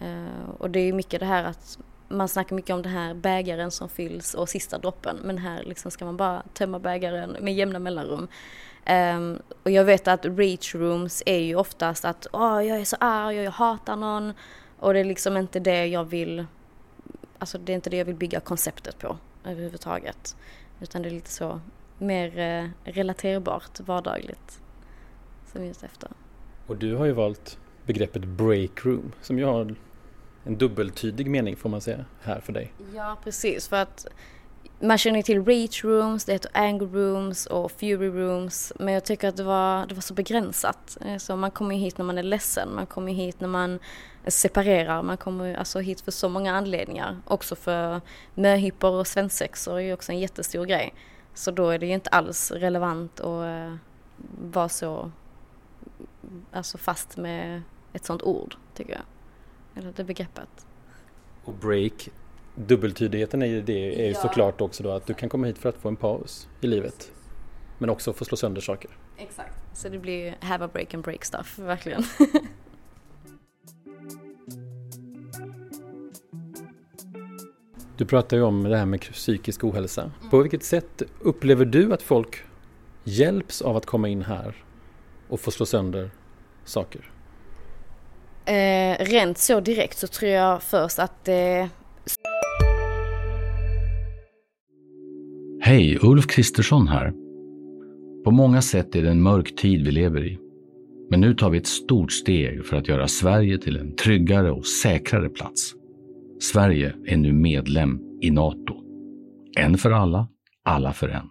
Uh, 0.03 0.51
och 0.59 0.71
det 0.71 0.81
är 0.81 0.93
mycket 0.93 1.21
det 1.21 1.27
här 1.27 1.45
att 1.45 1.79
man 2.09 2.29
snackar 2.29 2.57
mycket 2.57 2.75
om 2.75 2.83
den 2.83 2.93
här 2.93 3.15
bägaren 3.15 3.71
som 3.71 3.89
fylls 3.89 4.35
och 4.35 4.49
sista 4.49 4.79
droppen. 4.79 5.17
Men 5.25 5.39
här 5.39 5.63
liksom 5.63 5.91
ska 5.91 6.05
man 6.05 6.17
bara 6.17 6.43
tömma 6.55 6.79
bägaren 6.79 7.37
med 7.41 7.55
jämna 7.55 7.79
mellanrum. 7.79 8.29
Um, 8.91 9.39
och 9.63 9.71
jag 9.71 9.85
vet 9.85 10.09
att 10.09 10.25
reach 10.25 10.75
rooms 10.75 11.23
är 11.27 11.39
ju 11.39 11.57
oftast 11.57 12.05
att 12.05 12.27
åh, 12.33 12.59
oh, 12.59 12.67
jag 12.67 12.81
är 12.81 12.85
så 12.85 12.97
arg 13.01 13.39
och 13.39 13.45
jag 13.45 13.51
hatar 13.51 13.97
någon. 13.97 14.33
Och 14.79 14.95
det 14.95 15.01
är 15.01 15.05
liksom 15.05 15.37
inte 15.37 15.61
det 15.61 15.87
jag 15.87 16.05
vill, 16.05 16.47
alltså 17.39 17.59
det 17.59 17.73
är 17.73 17.75
inte 17.75 17.91
det 17.91 17.97
jag 17.97 18.05
vill 18.05 18.15
bygga 18.15 18.41
konceptet 18.41 18.99
på 18.99 19.17
överhuvudtaget. 19.45 20.37
Utan 20.81 21.03
det 21.03 21.09
är 21.09 21.11
lite 21.11 21.31
så 21.31 21.61
mer 21.99 22.39
eh, 22.39 22.93
relaterbart, 22.93 23.81
vardagligt 23.81 24.61
som 25.53 25.61
vi 25.61 25.67
är 25.67 25.71
ute 25.71 25.87
efter. 25.87 26.11
Och 26.67 26.77
du 26.77 26.95
har 26.95 27.05
ju 27.05 27.13
valt 27.13 27.59
begreppet 27.87 28.25
breakroom 28.25 29.13
som 29.21 29.39
ju 29.39 29.45
har 29.45 29.75
en 30.45 30.59
dubbeltydig 30.59 31.31
mening 31.31 31.57
får 31.57 31.69
man 31.69 31.81
säga 31.81 32.05
här 32.21 32.41
för 32.41 32.53
dig. 32.53 32.73
Ja 32.95 33.17
precis 33.25 33.69
för 33.69 33.77
att 33.77 34.07
man 34.81 34.99
känner 34.99 35.23
till 35.23 35.45
reach 35.45 35.85
rooms, 35.85 36.25
det 36.25 36.33
heter 36.33 36.51
anger 36.55 36.87
rooms 36.87 37.47
och 37.47 37.73
fury 37.73 38.09
rooms 38.09 38.73
men 38.79 38.95
jag 38.95 39.05
tycker 39.05 39.29
att 39.29 39.37
det 39.37 39.43
var, 39.43 39.87
det 39.87 39.95
var 39.95 40.03
så 40.03 40.15
begränsat. 40.15 40.99
Eh, 41.07 41.17
så 41.17 41.37
man 41.37 41.51
kommer 41.51 41.75
ju 41.75 41.81
hit 41.81 41.99
när 41.99 42.05
man 42.05 42.19
är 42.19 42.23
ledsen, 42.23 42.75
man 42.75 42.87
kommer 42.87 43.13
hit 43.13 43.41
när 43.41 43.49
man 43.49 43.79
separerar, 44.27 45.03
man 45.03 45.17
kommer 45.17 45.55
alltså 45.55 45.81
hit 45.81 46.01
för 46.01 46.11
så 46.11 46.29
många 46.29 46.55
anledningar. 46.55 47.17
Också 47.25 47.57
för 47.57 48.01
möhippor 48.35 48.91
och 48.91 49.07
svensexor 49.07 49.77
är 49.77 49.81
ju 49.81 49.93
också 49.93 50.13
en 50.13 50.19
jättestor 50.19 50.65
grej. 50.65 50.95
Så 51.35 51.51
då 51.51 51.69
är 51.69 51.79
det 51.79 51.87
ju 51.87 51.93
inte 51.93 52.11
alls 52.11 52.51
relevant 52.51 53.21
att 53.21 53.45
eh, 53.45 53.75
vara 54.53 54.69
så 54.69 55.11
alltså 56.53 56.79
fast 56.79 57.17
med 57.17 57.63
ett 57.95 58.05
sånt 58.05 58.23
ord, 58.23 58.57
tycker 58.75 58.93
jag. 58.93 59.03
Eller 59.75 59.93
det 59.97 60.05
begreppet. 60.05 60.67
Och 61.45 61.55
break, 61.55 62.09
dubbeltydigheten 62.55 63.43
i 63.43 63.61
det 63.61 64.01
är 64.01 64.07
ju 64.07 64.13
ja. 64.13 64.21
såklart 64.21 64.61
också 64.61 64.83
då 64.83 64.91
att 64.91 65.07
du 65.07 65.15
kan 65.15 65.29
komma 65.29 65.47
hit 65.47 65.59
för 65.59 65.69
att 65.69 65.77
få 65.77 65.89
en 65.89 65.97
paus 65.97 66.49
i 66.61 66.67
livet. 66.67 67.13
Men 67.79 67.91
också 67.91 68.13
få 68.13 68.25
slå 68.25 68.37
sönder 68.37 68.61
saker. 68.61 68.91
Exakt. 69.17 69.55
Så 69.73 69.89
det 69.89 69.99
blir 69.99 70.25
ju 70.25 70.33
have 70.41 70.65
a 70.65 70.71
break 70.73 70.95
and 70.95 71.05
break 71.05 71.25
stuff, 71.25 71.59
verkligen. 71.59 72.05
Du 77.97 78.05
pratar 78.05 78.37
ju 78.37 78.43
om 78.43 78.63
det 78.63 78.77
här 78.77 78.87
med 78.87 79.01
psykisk 79.01 79.65
ohälsa. 79.65 80.03
Mm. 80.03 80.31
På 80.31 80.43
vilket 80.43 80.65
sätt 80.65 81.03
upplever 81.21 81.65
du 81.65 81.93
att 81.93 82.03
folk 82.03 82.43
hjälps 83.05 83.63
av 83.63 83.77
att 83.77 83.87
komma 83.87 84.09
in 84.09 84.23
här 84.23 84.65
och 85.29 85.41
få 85.41 85.51
slå 85.51 85.67
sönder 85.67 86.11
saker? 86.65 87.14
Eh, 88.47 89.05
rent 89.05 89.39
så 89.39 89.61
direkt 89.61 89.99
så 89.99 90.07
tror 90.07 90.31
jag 90.31 90.63
först 90.63 90.99
att 90.99 91.25
det... 91.25 91.69
Hej, 95.61 95.99
Ulf 96.03 96.27
Kristersson 96.27 96.89
här. 96.89 97.13
På 98.25 98.31
många 98.31 98.63
sätt 98.63 98.95
är 98.95 99.03
det 99.03 99.11
en 99.11 99.23
mörk 99.23 99.57
tid 99.57 99.85
vi 99.85 99.93
lever 99.93 100.27
i. 100.27 100.39
Men 101.11 101.21
nu 101.21 101.35
tar 101.35 101.51
vi 101.51 101.59
ett 101.59 101.67
stort 101.67 102.13
steg 102.13 102.67
för 102.67 102.77
att 102.77 102.89
göra 102.89 103.09
Sverige 103.09 103.59
till 103.59 103.77
en 103.77 103.97
tryggare 103.97 104.51
och 104.51 104.67
säkrare 104.67 105.29
plats. 105.29 105.73
Sverige 106.41 106.95
är 107.07 107.17
nu 107.17 107.33
medlem 107.33 108.01
i 108.21 108.31
Nato. 108.31 108.75
En 109.59 109.79
för 109.79 109.91
alla, 109.91 110.29
alla 110.65 110.93
för 110.93 111.09
en. 111.09 111.31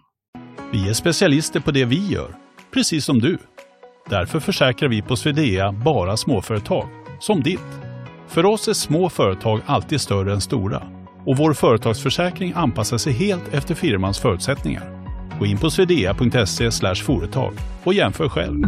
Vi 0.72 0.88
är 0.88 0.92
specialister 0.92 1.60
på 1.60 1.70
det 1.70 1.84
vi 1.84 2.06
gör, 2.06 2.34
precis 2.70 3.04
som 3.04 3.18
du. 3.18 3.38
Därför 4.10 4.40
försäkrar 4.40 4.88
vi 4.88 5.02
på 5.02 5.16
Swedea 5.16 5.72
bara 5.72 6.16
småföretag 6.16 7.03
som 7.20 7.42
ditt. 7.42 7.60
För 8.28 8.46
oss 8.46 8.68
är 8.68 8.72
små 8.72 9.08
företag 9.08 9.60
alltid 9.66 10.00
större 10.00 10.32
än 10.32 10.40
stora 10.40 10.82
och 11.26 11.36
vår 11.36 11.54
företagsförsäkring 11.54 12.52
anpassar 12.56 12.98
sig 12.98 13.12
helt 13.12 13.54
efter 13.54 13.74
firmans 13.74 14.18
förutsättningar. 14.18 15.04
Gå 15.38 15.46
in 15.46 15.58
på 15.58 15.70
swedea.se 15.70 16.94
företag 16.94 17.54
och 17.84 17.94
jämför 17.94 18.28
själv. 18.28 18.62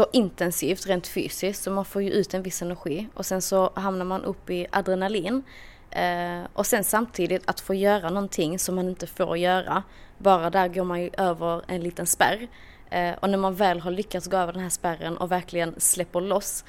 så 0.00 0.06
intensivt 0.12 0.86
rent 0.86 1.06
fysiskt 1.06 1.62
så 1.62 1.70
man 1.70 1.84
får 1.84 2.02
ju 2.02 2.10
ut 2.10 2.34
en 2.34 2.42
viss 2.42 2.62
energi 2.62 3.08
och 3.14 3.26
sen 3.26 3.42
så 3.42 3.72
hamnar 3.74 4.04
man 4.04 4.24
upp 4.24 4.50
i 4.50 4.66
adrenalin. 4.70 5.42
Eh, 5.90 6.42
och 6.52 6.66
sen 6.66 6.84
samtidigt 6.84 7.42
att 7.50 7.60
få 7.60 7.74
göra 7.74 8.10
någonting 8.10 8.58
som 8.58 8.74
man 8.74 8.88
inte 8.88 9.06
får 9.06 9.36
göra. 9.36 9.82
Bara 10.18 10.50
där 10.50 10.68
går 10.68 10.84
man 10.84 11.00
ju 11.00 11.10
över 11.18 11.62
en 11.68 11.80
liten 11.80 12.06
spärr. 12.06 12.48
Eh, 12.90 13.14
och 13.20 13.30
när 13.30 13.38
man 13.38 13.54
väl 13.54 13.80
har 13.80 13.90
lyckats 13.90 14.26
gå 14.26 14.36
över 14.36 14.52
den 14.52 14.62
här 14.62 14.70
spärren 14.70 15.16
och 15.16 15.32
verkligen 15.32 15.74
släpper 15.80 16.20
loss 16.20 16.64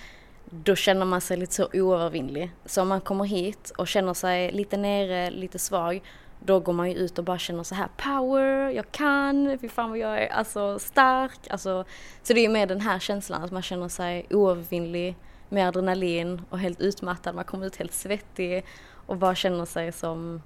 då 0.52 0.76
känner 0.76 1.06
man 1.06 1.22
sig 1.22 1.38
lite 1.38 1.54
så 1.54 1.70
oövervinnlig. 1.74 2.52
Så 2.66 2.82
om 2.82 2.88
man 2.88 3.02
kommer 3.02 3.26
hit 3.26 3.72
och 3.78 3.88
känner 3.88 4.14
sig 4.14 4.52
lite 4.52 4.78
nere, 4.78 5.30
lite 5.30 5.60
svag, 5.60 6.02
då 6.40 6.60
går 6.60 6.74
man 6.74 6.90
ju 6.90 6.96
ut 6.96 7.18
och 7.20 7.24
bara 7.24 7.38
känner 7.38 7.64
så 7.64 7.76
här 7.76 7.88
power, 7.98 8.70
jag 8.70 8.92
kan, 8.92 9.58
fy 9.62 9.70
fan 9.70 9.90
vad 9.90 10.00
jag 10.00 10.24
är 10.24 10.28
alltså 10.28 10.80
stark. 10.80 11.40
Alltså, 11.50 11.86
så 12.24 12.34
det 12.34 12.40
är 12.40 12.44
ju 12.44 12.50
mer 12.50 12.66
den 12.66 12.82
här 12.82 13.00
känslan 13.00 13.44
att 13.44 13.52
man 13.52 13.62
känner 13.62 13.88
sig 13.88 14.26
oövervinnlig 14.30 15.16
med 15.50 15.68
adrenalin 15.68 16.42
och 16.50 16.60
helt 16.60 16.82
utmattad, 16.82 17.36
man 17.36 17.46
kommer 17.46 17.66
ut 17.66 17.76
helt 17.76 17.94
svettig 17.94 18.66
och 19.06 19.18
bara 19.18 19.36
känner 19.36 19.66
sig 19.66 19.92
som, 19.92 20.42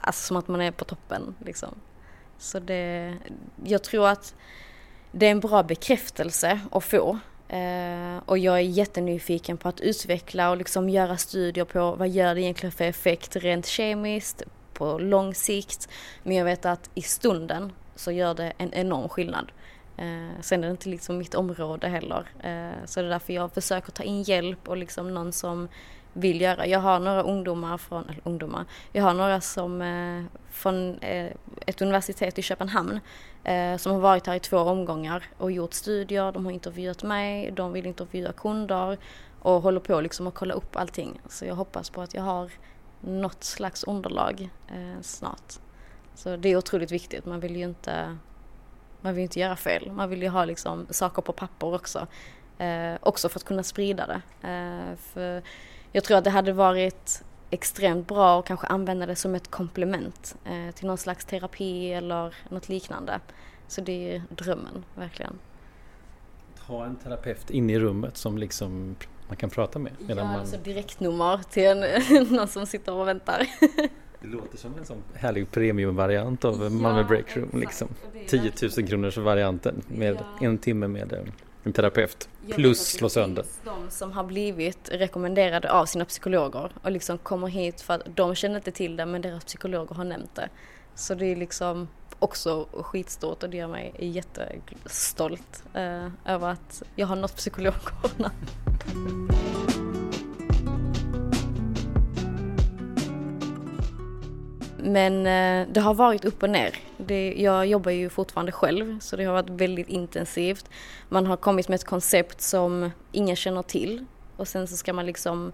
alltså 0.00 0.26
som 0.26 0.36
att 0.36 0.48
man 0.48 0.60
är 0.60 0.70
på 0.70 0.84
toppen 0.84 1.34
liksom. 1.44 1.74
Så 2.38 2.58
det, 2.58 3.14
jag 3.64 3.82
tror 3.82 4.08
att 4.08 4.34
det 5.12 5.26
är 5.26 5.30
en 5.30 5.40
bra 5.40 5.62
bekräftelse 5.62 6.60
att 6.70 6.84
få 6.84 7.18
Eh, 7.48 8.22
och 8.26 8.38
jag 8.38 8.54
är 8.54 8.62
jättenyfiken 8.62 9.56
på 9.56 9.68
att 9.68 9.80
utveckla 9.80 10.50
och 10.50 10.56
liksom 10.56 10.88
göra 10.88 11.16
studier 11.16 11.64
på 11.64 11.92
vad 11.92 12.08
gör 12.08 12.34
det 12.34 12.40
egentligen 12.40 12.72
för 12.72 12.84
effekt 12.84 13.36
rent 13.36 13.66
kemiskt 13.66 14.42
på 14.72 14.98
lång 14.98 15.34
sikt. 15.34 15.88
Men 16.22 16.36
jag 16.36 16.44
vet 16.44 16.66
att 16.66 16.90
i 16.94 17.02
stunden 17.02 17.72
så 17.94 18.12
gör 18.12 18.34
det 18.34 18.52
en 18.58 18.74
enorm 18.74 19.08
skillnad. 19.08 19.52
Eh, 19.96 20.40
sen 20.40 20.64
är 20.64 20.68
det 20.68 20.70
inte 20.70 20.88
liksom 20.88 21.18
mitt 21.18 21.34
område 21.34 21.88
heller. 21.88 22.28
Eh, 22.40 22.84
så 22.84 23.00
det 23.00 23.06
är 23.06 23.10
därför 23.10 23.32
jag 23.32 23.52
försöker 23.52 23.92
ta 23.92 24.02
in 24.02 24.22
hjälp 24.22 24.68
och 24.68 24.76
liksom 24.76 25.14
någon 25.14 25.32
som 25.32 25.68
vill 26.12 26.40
göra. 26.40 26.66
Jag 26.66 26.80
har 26.80 27.00
några 27.00 27.22
ungdomar 27.22 27.78
från, 27.78 28.04
eller 28.08 28.20
ungdomar, 28.24 28.64
jag 28.92 29.02
har 29.02 29.14
några 29.14 29.40
som 29.40 29.82
eh, 29.82 30.40
från 30.50 30.98
eh, 30.98 31.32
ett 31.66 31.82
universitet 31.82 32.38
i 32.38 32.42
Köpenhamn 32.42 33.00
eh, 33.44 33.76
som 33.76 33.92
har 33.92 34.00
varit 34.00 34.26
här 34.26 34.34
i 34.34 34.40
två 34.40 34.58
omgångar 34.58 35.24
och 35.38 35.52
gjort 35.52 35.74
studier, 35.74 36.32
de 36.32 36.44
har 36.44 36.52
intervjuat 36.52 37.02
mig, 37.02 37.50
de 37.50 37.72
vill 37.72 37.86
intervjua 37.86 38.32
kunder 38.32 38.98
och 39.40 39.62
håller 39.62 39.80
på 39.80 40.00
liksom 40.00 40.26
att 40.26 40.34
kolla 40.34 40.54
upp 40.54 40.76
allting. 40.76 41.20
Så 41.28 41.44
jag 41.44 41.54
hoppas 41.54 41.90
på 41.90 42.02
att 42.02 42.14
jag 42.14 42.22
har 42.22 42.50
något 43.00 43.44
slags 43.44 43.84
underlag 43.84 44.50
eh, 44.68 45.02
snart. 45.02 45.52
Så 46.14 46.36
det 46.36 46.48
är 46.48 46.56
otroligt 46.56 46.90
viktigt, 46.90 47.26
man 47.26 47.40
vill 47.40 47.56
ju 47.56 47.64
inte 47.64 48.16
man 49.00 49.14
vill 49.14 49.22
inte 49.22 49.40
göra 49.40 49.56
fel. 49.56 49.92
Man 49.92 50.10
vill 50.10 50.22
ju 50.22 50.28
ha 50.28 50.44
liksom 50.44 50.86
saker 50.90 51.22
på 51.22 51.32
papper 51.32 51.74
också. 51.74 52.06
Eh, 52.58 52.94
också 53.00 53.28
för 53.28 53.38
att 53.38 53.44
kunna 53.44 53.62
sprida 53.62 54.06
det. 54.06 54.48
Eh, 54.48 54.96
för 54.96 55.42
jag 55.92 56.04
tror 56.04 56.18
att 56.18 56.24
det 56.24 56.30
hade 56.30 56.52
varit 56.52 57.22
extremt 57.50 58.08
bra 58.08 58.38
att 58.38 58.46
kanske 58.46 58.66
använda 58.66 59.06
det 59.06 59.16
som 59.16 59.34
ett 59.34 59.50
komplement 59.50 60.36
eh, 60.44 60.74
till 60.74 60.86
någon 60.86 60.98
slags 60.98 61.24
terapi 61.24 61.92
eller 61.92 62.34
något 62.48 62.68
liknande. 62.68 63.20
Så 63.68 63.80
det 63.80 64.14
är 64.14 64.22
drömmen, 64.28 64.84
verkligen. 64.94 65.38
Ha 66.60 66.84
en 66.84 66.96
terapeut 66.96 67.50
inne 67.50 67.72
i 67.72 67.78
rummet 67.78 68.16
som 68.16 68.38
liksom 68.38 68.96
man 69.28 69.36
kan 69.36 69.50
prata 69.50 69.78
med? 69.78 69.92
Ja, 70.06 70.14
man... 70.14 70.26
alltså 70.26 70.56
direktnummer 70.56 71.40
till 71.50 71.64
en, 71.66 71.84
någon 72.36 72.48
som 72.48 72.66
sitter 72.66 72.92
och 72.92 73.08
väntar. 73.08 73.46
Det 74.20 74.26
låter 74.26 74.58
som 74.58 74.78
en 74.78 74.84
sån 74.84 75.02
härlig 75.14 75.50
premiumvariant 75.50 76.44
av 76.44 76.62
ja, 76.62 76.70
Malmö 76.70 77.04
Breakroom. 77.04 77.60
Liksom. 77.60 77.88
10 78.26 78.52
000 78.78 78.88
kronors 78.88 79.16
varianten 79.16 79.82
med 79.88 80.14
ja. 80.14 80.46
en 80.46 80.58
timme 80.58 80.88
med 80.88 81.12
eh, 81.12 81.18
en 81.62 81.72
terapeut. 81.72 82.28
Plus 82.50 82.86
slå 82.86 83.08
sönder. 83.08 83.44
De 83.64 83.90
som 83.90 84.12
har 84.12 84.24
blivit 84.24 84.88
rekommenderade 84.92 85.72
av 85.72 85.86
sina 85.86 86.04
psykologer 86.04 86.70
och 86.82 86.90
liksom 86.90 87.18
kommer 87.18 87.48
hit 87.48 87.80
för 87.80 87.94
att 87.94 88.16
de 88.16 88.34
känner 88.34 88.56
inte 88.56 88.72
till 88.72 88.96
det 88.96 89.06
men 89.06 89.22
deras 89.22 89.44
psykologer 89.44 89.94
har 89.94 90.04
nämnt 90.04 90.34
det. 90.34 90.48
Så 90.94 91.14
det 91.14 91.26
är 91.26 91.36
liksom 91.36 91.88
också 92.18 92.68
skitstort 92.72 93.42
och 93.42 93.50
det 93.50 93.56
gör 93.56 93.68
mig 93.68 93.94
jättestolt 93.98 95.62
eh, 95.74 96.08
över 96.24 96.48
att 96.48 96.82
jag 96.96 97.06
har 97.06 97.16
nått 97.16 97.36
psykologerna. 97.36 98.32
Men 104.82 105.26
eh, 105.26 105.68
det 105.72 105.80
har 105.80 105.94
varit 105.94 106.24
upp 106.24 106.42
och 106.42 106.50
ner. 106.50 106.74
Det, 106.96 107.34
jag 107.36 107.66
jobbar 107.66 107.90
ju 107.90 108.08
fortfarande 108.08 108.52
själv 108.52 109.00
så 109.00 109.16
det 109.16 109.24
har 109.24 109.32
varit 109.32 109.50
väldigt 109.50 109.88
intensivt. 109.88 110.70
Man 111.08 111.26
har 111.26 111.36
kommit 111.36 111.68
med 111.68 111.74
ett 111.74 111.84
koncept 111.84 112.40
som 112.40 112.90
ingen 113.12 113.36
känner 113.36 113.62
till 113.62 114.04
och 114.36 114.48
sen 114.48 114.68
så 114.68 114.76
ska 114.76 114.92
man 114.92 115.06
liksom 115.06 115.52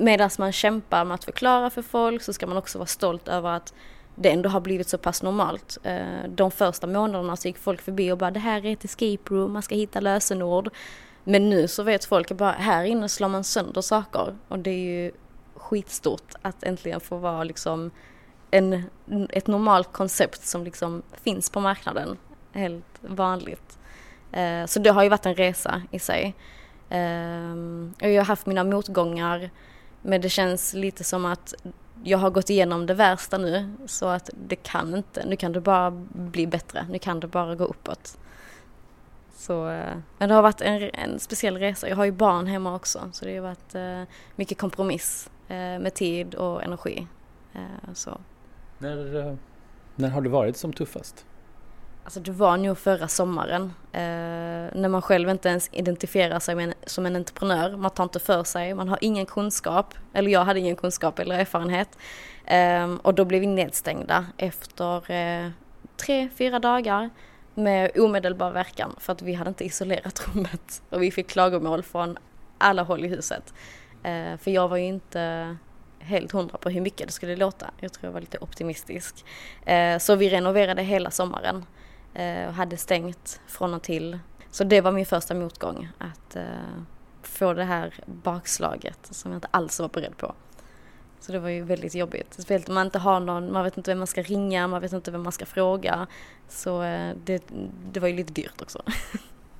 medan 0.00 0.30
man 0.38 0.52
kämpar 0.52 1.04
med 1.04 1.14
att 1.14 1.24
förklara 1.24 1.70
för 1.70 1.82
folk 1.82 2.22
så 2.22 2.32
ska 2.32 2.46
man 2.46 2.56
också 2.56 2.78
vara 2.78 2.86
stolt 2.86 3.28
över 3.28 3.50
att 3.50 3.74
det 4.14 4.30
ändå 4.30 4.48
har 4.48 4.60
blivit 4.60 4.88
så 4.88 4.98
pass 4.98 5.22
normalt. 5.22 5.78
Eh, 5.82 6.28
de 6.28 6.50
första 6.50 6.86
månaderna 6.86 7.36
så 7.36 7.48
gick 7.48 7.58
folk 7.58 7.80
förbi 7.80 8.12
och 8.12 8.18
bara 8.18 8.30
det 8.30 8.40
här 8.40 8.66
är 8.66 8.72
ett 8.72 8.84
escape 8.84 9.34
room, 9.34 9.52
man 9.52 9.62
ska 9.62 9.74
hitta 9.74 10.00
lösenord. 10.00 10.68
Men 11.24 11.50
nu 11.50 11.68
så 11.68 11.82
vet 11.82 12.04
folk 12.04 12.32
bara 12.32 12.52
här 12.52 12.84
inne 12.84 13.08
slår 13.08 13.28
man 13.28 13.44
sönder 13.44 13.80
saker 13.80 14.36
och 14.48 14.58
det 14.58 14.70
är 14.70 15.02
ju 15.02 15.12
skitstort 15.66 16.34
att 16.42 16.62
äntligen 16.62 17.00
få 17.00 17.16
vara 17.16 17.44
liksom 17.44 17.90
en, 18.50 18.84
ett 19.30 19.46
normalt 19.46 19.92
koncept 19.92 20.46
som 20.46 20.64
liksom 20.64 21.02
finns 21.22 21.50
på 21.50 21.60
marknaden. 21.60 22.16
Helt 22.52 23.00
vanligt. 23.00 23.78
Eh, 24.32 24.66
så 24.66 24.80
det 24.80 24.90
har 24.90 25.02
ju 25.02 25.08
varit 25.08 25.26
en 25.26 25.34
resa 25.34 25.82
i 25.90 25.98
sig. 25.98 26.34
Eh, 26.90 27.00
jag 27.98 28.20
har 28.20 28.24
haft 28.24 28.46
mina 28.46 28.64
motgångar 28.64 29.50
men 30.02 30.20
det 30.20 30.28
känns 30.28 30.74
lite 30.74 31.04
som 31.04 31.24
att 31.24 31.54
jag 32.04 32.18
har 32.18 32.30
gått 32.30 32.50
igenom 32.50 32.86
det 32.86 32.94
värsta 32.94 33.38
nu 33.38 33.72
så 33.86 34.06
att 34.06 34.30
det 34.48 34.56
kan 34.56 34.94
inte, 34.94 35.26
nu 35.26 35.36
kan 35.36 35.52
det 35.52 35.60
bara 35.60 35.90
bli 36.12 36.46
bättre, 36.46 36.86
nu 36.90 36.98
kan 36.98 37.20
det 37.20 37.26
bara 37.26 37.54
gå 37.54 37.64
uppåt. 37.64 38.18
Så, 39.36 39.68
eh, 39.68 39.96
men 40.18 40.28
det 40.28 40.34
har 40.34 40.42
varit 40.42 40.60
en, 40.60 40.90
en 40.94 41.18
speciell 41.18 41.58
resa. 41.58 41.88
Jag 41.88 41.96
har 41.96 42.04
ju 42.04 42.12
barn 42.12 42.46
hemma 42.46 42.74
också 42.74 43.10
så 43.12 43.24
det 43.24 43.36
har 43.36 43.42
varit 43.42 43.74
eh, 43.74 44.02
mycket 44.36 44.58
kompromiss 44.58 45.30
med 45.48 45.94
tid 45.94 46.34
och 46.34 46.62
energi. 46.64 47.06
Så. 47.94 48.20
När, 48.78 49.36
när 49.96 50.08
har 50.08 50.20
du 50.20 50.30
varit 50.30 50.56
som 50.56 50.72
tuffast? 50.72 51.26
Alltså 52.06 52.20
det 52.20 52.30
var 52.30 52.56
nog 52.56 52.78
förra 52.78 53.08
sommaren. 53.08 53.72
Eh, 53.92 54.00
när 54.80 54.88
man 54.88 55.02
själv 55.02 55.28
inte 55.28 55.48
ens 55.48 55.68
identifierar 55.72 56.38
sig 56.38 56.74
som 56.86 57.06
en 57.06 57.16
entreprenör. 57.16 57.76
Man 57.76 57.90
tar 57.90 58.04
inte 58.04 58.18
för 58.18 58.44
sig, 58.44 58.74
man 58.74 58.88
har 58.88 58.98
ingen 59.00 59.26
kunskap. 59.26 59.94
Eller 60.12 60.30
jag 60.30 60.44
hade 60.44 60.60
ingen 60.60 60.76
kunskap 60.76 61.18
eller 61.18 61.38
erfarenhet. 61.38 61.98
Eh, 62.44 62.94
och 63.02 63.14
då 63.14 63.24
blev 63.24 63.40
vi 63.40 63.46
nedstängda 63.46 64.26
efter 64.36 65.10
eh, 65.10 65.50
tre, 65.96 66.28
fyra 66.36 66.58
dagar 66.58 67.10
med 67.54 67.98
omedelbar 67.98 68.50
verkan 68.50 68.94
för 68.98 69.12
att 69.12 69.22
vi 69.22 69.34
hade 69.34 69.48
inte 69.48 69.64
isolerat 69.64 70.28
rummet 70.34 70.82
och 70.90 71.02
vi 71.02 71.10
fick 71.10 71.28
klagomål 71.28 71.82
från 71.82 72.18
alla 72.58 72.82
håll 72.82 73.04
i 73.04 73.08
huset. 73.08 73.54
Eh, 74.06 74.36
för 74.36 74.50
jag 74.50 74.68
var 74.68 74.76
ju 74.76 74.84
inte 74.84 75.56
helt 75.98 76.32
hundra 76.32 76.58
på 76.58 76.70
hur 76.70 76.80
mycket 76.80 77.06
det 77.06 77.12
skulle 77.12 77.36
låta. 77.36 77.70
Jag 77.80 77.92
tror 77.92 78.04
jag 78.04 78.12
var 78.12 78.20
lite 78.20 78.38
optimistisk. 78.38 79.24
Eh, 79.64 79.98
så 79.98 80.14
vi 80.14 80.30
renoverade 80.30 80.82
hela 80.82 81.10
sommaren 81.10 81.64
eh, 82.14 82.46
och 82.48 82.54
hade 82.54 82.76
stängt 82.76 83.40
från 83.46 83.74
och 83.74 83.82
till. 83.82 84.18
Så 84.50 84.64
det 84.64 84.80
var 84.80 84.92
min 84.92 85.06
första 85.06 85.34
motgång, 85.34 85.88
att 85.98 86.36
eh, 86.36 86.44
få 87.22 87.52
det 87.52 87.64
här 87.64 87.94
bakslaget 88.06 88.98
som 89.10 89.32
jag 89.32 89.36
inte 89.36 89.48
alls 89.50 89.80
var 89.80 89.88
beredd 89.88 90.16
på. 90.16 90.34
Så 91.20 91.32
det 91.32 91.38
var 91.38 91.48
ju 91.48 91.62
väldigt 91.62 91.94
jobbigt. 91.94 92.26
Speciellt 92.34 92.68
om 92.68 92.74
man 92.74 92.86
inte 92.86 92.98
har 92.98 93.20
någon, 93.20 93.52
man 93.52 93.64
vet 93.64 93.76
inte 93.76 93.90
vem 93.90 93.98
man 93.98 94.06
ska 94.06 94.22
ringa, 94.22 94.66
man 94.66 94.80
vet 94.80 94.92
inte 94.92 95.10
vem 95.10 95.22
man 95.22 95.32
ska 95.32 95.46
fråga. 95.46 96.06
Så 96.48 96.82
eh, 96.82 97.16
det, 97.24 97.42
det 97.92 98.00
var 98.00 98.08
ju 98.08 98.16
lite 98.16 98.32
dyrt 98.32 98.62
också. 98.62 98.82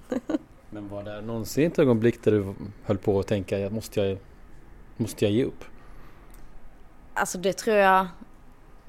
Men 0.70 0.88
var 0.88 1.02
det 1.02 1.20
någonsin 1.20 1.66
ett 1.66 1.78
ögonblick 1.78 2.24
där 2.24 2.32
du 2.32 2.54
höll 2.84 2.98
på 2.98 3.20
att 3.20 3.26
tänka, 3.26 3.70
måste 3.70 4.00
jag, 4.00 4.18
måste 4.96 5.24
jag 5.24 5.32
ge 5.32 5.44
upp? 5.44 5.64
Alltså 7.14 7.38
det 7.38 7.52
tror 7.52 7.76
jag, 7.76 8.06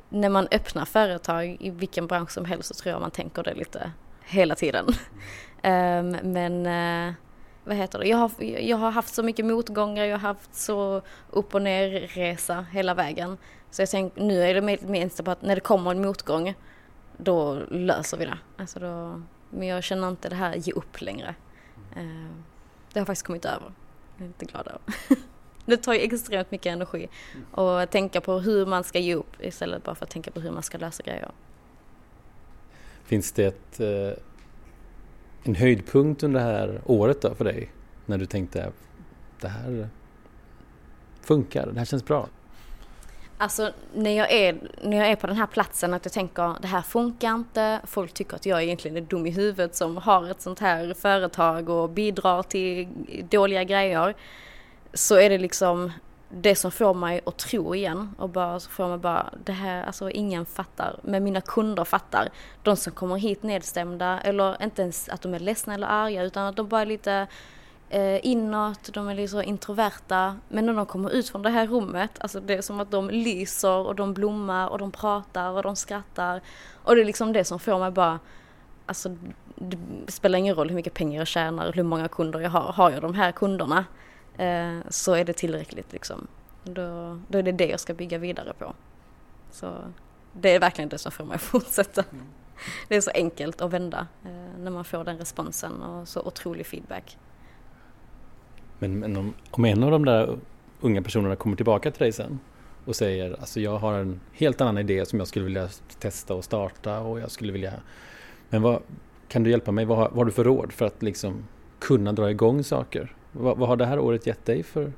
när 0.10 0.30
man 0.30 0.48
öppnar 0.52 0.86
företag 0.86 1.58
i 1.60 1.70
vilken 1.70 2.08
bransch 2.08 2.32
som 2.32 2.46
helst 2.46 2.68
så 2.68 2.74
tror 2.74 2.92
jag 2.92 3.02
man 3.02 3.12
tänker 3.12 3.44
det 3.44 3.54
lite 3.54 3.92
hela 4.22 4.56
tiden. 4.56 4.86
um, 5.64 6.10
men 6.34 6.66
uh, 6.66 7.14
vad 7.64 7.76
heter 7.76 8.00
det, 8.00 8.08
jag 8.08 8.18
har, 8.18 8.44
jag 8.44 8.78
har 8.78 8.92
haft 8.92 9.14
så 9.14 9.24
mycket 9.24 9.46
motgångar, 9.46 10.06
jag 10.06 10.18
har 10.18 10.28
haft 10.28 10.56
så 10.56 11.02
upp 11.30 11.56
och 11.56 11.62
ner 11.62 11.90
resa 12.08 12.66
hela 12.72 12.94
vägen. 12.94 13.38
Så 13.72 13.82
jag 13.82 13.90
tänker, 13.90 14.22
nu 14.22 14.44
är 14.44 14.54
det 14.54 14.82
minst 14.82 15.24
på 15.24 15.32
att 15.32 15.42
när 15.42 15.56
det 15.56 15.62
kommer 15.62 15.92
en 15.92 16.02
motgång, 16.02 16.54
då 17.18 17.54
löser 17.70 18.18
vi 18.18 18.26
det. 18.26 18.38
Alltså 18.58 18.80
då, 18.80 19.22
men 19.50 19.68
jag 19.68 19.84
känner 19.84 20.08
inte 20.08 20.30
det 20.30 20.36
här 20.36 20.56
ge 20.56 20.72
upp 20.72 21.02
längre. 21.02 21.36
Ehm, 21.96 22.44
det 22.94 23.00
har 23.00 23.06
faktiskt 23.06 23.26
kommit 23.26 23.46
över. 23.46 23.72
Jag 24.18 24.24
är 24.24 24.28
lite 24.28 24.46
glad 24.46 24.68
över. 24.68 24.82
Det 25.68 25.78
tar 25.78 25.94
ju 25.94 26.00
extremt 26.00 26.52
mycket 26.52 26.74
energi 26.74 27.10
att 27.52 27.92
tänka 27.92 28.22
på 28.22 28.40
hur 28.40 28.66
man 28.66 28.84
ska 28.84 29.00
ge 29.00 29.16
upp 29.16 29.36
istället 29.40 29.84
bara 29.84 29.96
för 29.96 30.06
att 30.06 30.12
tänka 30.12 30.32
på 30.32 30.40
hur 30.40 30.52
man 30.52 30.64
ska 30.64 30.78
lösa 30.78 31.04
grejer. 31.04 31.32
Finns 33.04 33.32
det 33.32 33.46
ett, 33.46 33.80
eh, 33.80 34.24
en 35.44 35.56
höjdpunkt 35.56 36.24
under 36.24 36.40
det 36.40 36.46
här 36.46 36.82
året 36.86 37.22
då 37.22 37.36
för 37.36 37.46
dig? 37.46 37.72
När 38.06 38.18
du 38.18 38.26
tänkte 38.26 38.72
det 39.42 39.48
här 39.48 39.90
funkar, 41.22 41.68
det 41.68 41.80
här 41.80 41.86
känns 41.86 42.06
bra. 42.06 42.28
Alltså 43.38 43.72
när 43.94 44.12
jag, 44.12 44.32
är, 44.32 44.58
när 44.84 44.98
jag 44.98 45.08
är 45.08 45.16
på 45.16 45.28
den 45.28 45.36
här 45.36 45.48
platsen 45.48 45.94
att 45.94 46.06
jag 46.06 46.14
tänker 46.14 46.56
det 46.62 46.68
här 46.68 46.82
funkar 46.82 47.36
inte, 47.36 47.82
folk 47.84 48.14
tycker 48.14 48.36
att 48.36 48.46
jag 48.46 48.64
egentligen 48.64 48.98
är 48.98 49.02
dum 49.02 49.26
i 49.26 49.32
huvudet 49.32 49.76
som 49.76 49.98
har 49.98 50.32
ett 50.32 50.42
sånt 50.42 50.60
här 50.60 50.94
företag 50.94 51.70
och 51.70 51.90
bidrar 51.90 52.44
till 52.44 52.88
dåliga 53.30 53.64
grejer. 53.64 54.16
Så 54.98 55.16
är 55.16 55.30
det 55.30 55.38
liksom 55.38 55.92
det 56.30 56.56
som 56.56 56.72
får 56.72 56.94
mig 56.94 57.22
att 57.26 57.38
tro 57.38 57.76
igen 57.76 58.16
och 58.18 58.30
bara 58.30 58.60
så 58.60 58.70
får 58.70 58.88
mig 58.88 58.98
bara 58.98 59.34
det 59.44 59.52
här, 59.52 59.84
alltså 59.84 60.10
ingen 60.10 60.46
fattar, 60.46 61.00
men 61.02 61.24
mina 61.24 61.42
kunder 61.42 61.84
fattar. 61.84 62.30
De 62.64 62.76
som 62.76 62.94
kommer 62.94 63.18
hit 63.18 63.44
nedstämda 63.44 64.20
eller 64.20 64.64
inte 64.64 64.82
ens 64.82 65.10
att 65.10 65.22
de 65.22 65.34
är 65.34 65.40
ledsna 65.40 65.74
eller 65.74 65.88
arga 65.88 66.24
utan 66.24 66.46
att 66.46 66.56
de 66.56 66.68
bara 66.68 66.82
är 66.82 66.86
lite 66.86 67.28
eh, 67.90 68.26
inåt, 68.26 68.94
de 68.94 69.08
är 69.08 69.16
lite 69.16 69.32
så 69.32 69.42
introverta. 69.42 70.38
Men 70.50 70.66
när 70.66 70.74
de 70.74 70.86
kommer 70.86 71.10
ut 71.10 71.30
från 71.30 71.42
det 71.42 71.50
här 71.50 71.68
rummet, 71.68 72.12
alltså 72.20 72.40
det 72.40 72.54
är 72.54 72.62
som 72.62 72.80
att 72.80 72.92
de 72.92 73.10
lyser 73.10 73.88
och 73.88 73.96
de 73.96 74.14
blommar 74.14 74.68
och 74.68 74.78
de 74.78 74.92
pratar 74.92 75.52
och 75.52 75.64
de 75.64 75.76
skrattar. 75.76 76.42
Och 76.84 76.96
det 76.96 77.02
är 77.02 77.06
liksom 77.06 77.34
det 77.34 77.44
som 77.44 77.60
får 77.60 77.80
mig 77.80 77.92
bara, 77.92 78.20
alltså 78.86 79.18
det 79.56 79.78
spelar 80.08 80.40
ingen 80.40 80.56
roll 80.56 80.70
hur 80.70 80.76
mycket 80.76 80.94
pengar 80.94 81.22
jag 81.22 81.28
tjänar, 81.28 81.72
hur 81.74 81.84
många 81.84 82.08
kunder 82.08 82.40
jag 82.40 82.50
har. 82.50 82.72
Har 82.74 82.92
jag 82.92 83.02
de 83.02 83.14
här 83.14 83.32
kunderna 83.32 83.86
eh, 84.38 84.78
så 84.90 85.14
är 85.14 85.26
det 85.26 85.34
tillräckligt 85.34 85.94
liksom. 85.94 86.28
Då, 86.64 87.20
då 87.28 87.38
är 87.38 87.44
det 87.44 87.52
det 87.52 87.68
jag 87.68 87.80
ska 87.80 87.94
bygga 87.94 88.18
vidare 88.18 88.54
på. 88.60 88.74
Så 89.52 89.78
det 90.34 90.56
är 90.56 90.60
verkligen 90.60 90.90
det 90.90 90.98
som 90.98 91.12
får 91.12 91.26
mig 91.26 91.36
att 91.36 91.42
fortsätta. 91.52 92.04
Det 92.88 92.96
är 92.96 93.02
så 93.02 93.12
enkelt 93.14 93.62
att 93.62 93.74
vända 93.74 94.08
eh, 94.26 94.60
när 94.60 94.72
man 94.72 94.86
får 94.86 95.04
den 95.04 95.18
responsen 95.18 95.82
och 95.82 96.08
så 96.08 96.22
otrolig 96.22 96.66
feedback. 96.66 97.18
Men, 98.80 99.00
men 99.00 99.18
om, 99.18 99.34
om 99.52 99.66
en 99.66 99.84
av 99.84 99.92
de 99.92 100.06
där 100.06 100.38
unga 100.82 101.02
personerna 101.02 101.36
kommer 101.36 101.56
tillbaka 101.56 101.92
till 101.92 102.00
dig 102.04 102.12
sen 102.12 102.40
och 102.86 102.96
säger 102.96 103.40
alltså 103.40 103.60
jag 103.60 103.78
har 103.78 103.94
en 103.94 104.20
helt 104.34 104.62
annan 104.62 104.78
idé 104.78 105.06
som 105.06 105.20
jag 105.20 105.28
skulle 105.28 105.46
vilja 105.46 105.70
testa 106.00 106.34
och 106.34 106.44
starta 106.44 107.00
och 107.00 107.20
jag 107.20 107.32
skulle 107.32 107.52
vilja 107.52 107.74
Men 108.50 108.62
vad, 108.62 108.82
kan 109.28 109.44
du 109.44 109.50
hjälpa 109.50 109.72
mig? 109.72 109.86
Vad, 109.86 109.98
vad 109.98 110.16
har 110.16 110.26
du 110.26 110.32
för 110.32 110.44
råd 110.44 110.74
för 110.74 110.86
att 110.86 111.04
liksom 111.04 111.48
kunna 111.80 112.14
dra 112.14 112.32
igång 112.32 112.64
saker? 112.64 113.16
Vad, 113.40 113.58
vad 113.58 113.70
har 113.70 113.76
det 113.76 113.86
här 113.86 114.00
året 114.00 114.28
gett 114.28 114.46
dig 114.46 114.64
för 114.64 114.94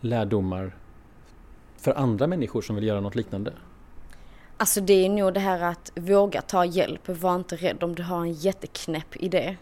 lärdomar 0.00 0.76
för 1.76 1.94
andra 1.94 2.26
människor 2.26 2.62
som 2.62 2.76
vill 2.76 2.84
göra 2.84 3.00
något 3.00 3.14
liknande? 3.14 3.52
Alltså 4.56 4.80
det 4.80 5.04
är 5.04 5.08
nog 5.08 5.34
det 5.34 5.40
här 5.40 5.60
att 5.60 5.92
våga 5.94 6.42
ta 6.42 6.64
hjälp, 6.64 7.08
var 7.08 7.34
inte 7.34 7.56
rädd 7.56 7.82
om 7.82 7.94
du 7.94 8.02
har 8.02 8.20
en 8.20 8.32
jätteknäpp 8.32 9.16
idé. 9.16 9.56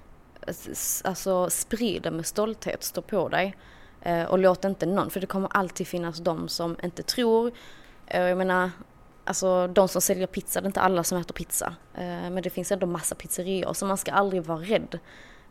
Alltså 1.05 1.51
sprid 1.51 2.03
det 2.03 2.11
med 2.11 2.27
stolthet, 2.27 2.85
stå 2.85 3.03
på 3.03 3.29
dig. 3.29 3.57
Eh, 4.03 4.25
och 4.25 4.39
låt 4.39 4.65
inte 4.65 4.87
någon, 4.87 5.11
för 5.11 5.21
det 5.21 5.27
kommer 5.27 5.49
alltid 5.53 5.87
finnas 5.87 6.19
de 6.19 6.49
som 6.49 6.77
inte 6.83 7.03
tror. 7.03 7.53
Eh, 8.07 8.23
jag 8.23 8.39
menar, 8.39 8.71
alltså 9.25 9.67
de 9.67 9.89
som 9.89 10.01
säljer 10.01 10.27
pizza, 10.27 10.61
det 10.61 10.65
är 10.65 10.69
inte 10.69 10.81
alla 10.81 11.05
som 11.05 11.19
äter 11.19 11.35
pizza. 11.35 11.75
Eh, 11.95 12.31
men 12.31 12.43
det 12.43 12.51
finns 12.51 12.73
ändå 12.73 12.87
massa 12.87 13.15
pizzerior, 13.15 13.73
så 13.73 13.87
man 13.87 13.97
ska 13.97 14.13
aldrig 14.13 14.43
vara 14.43 14.59
rädd. 14.59 14.99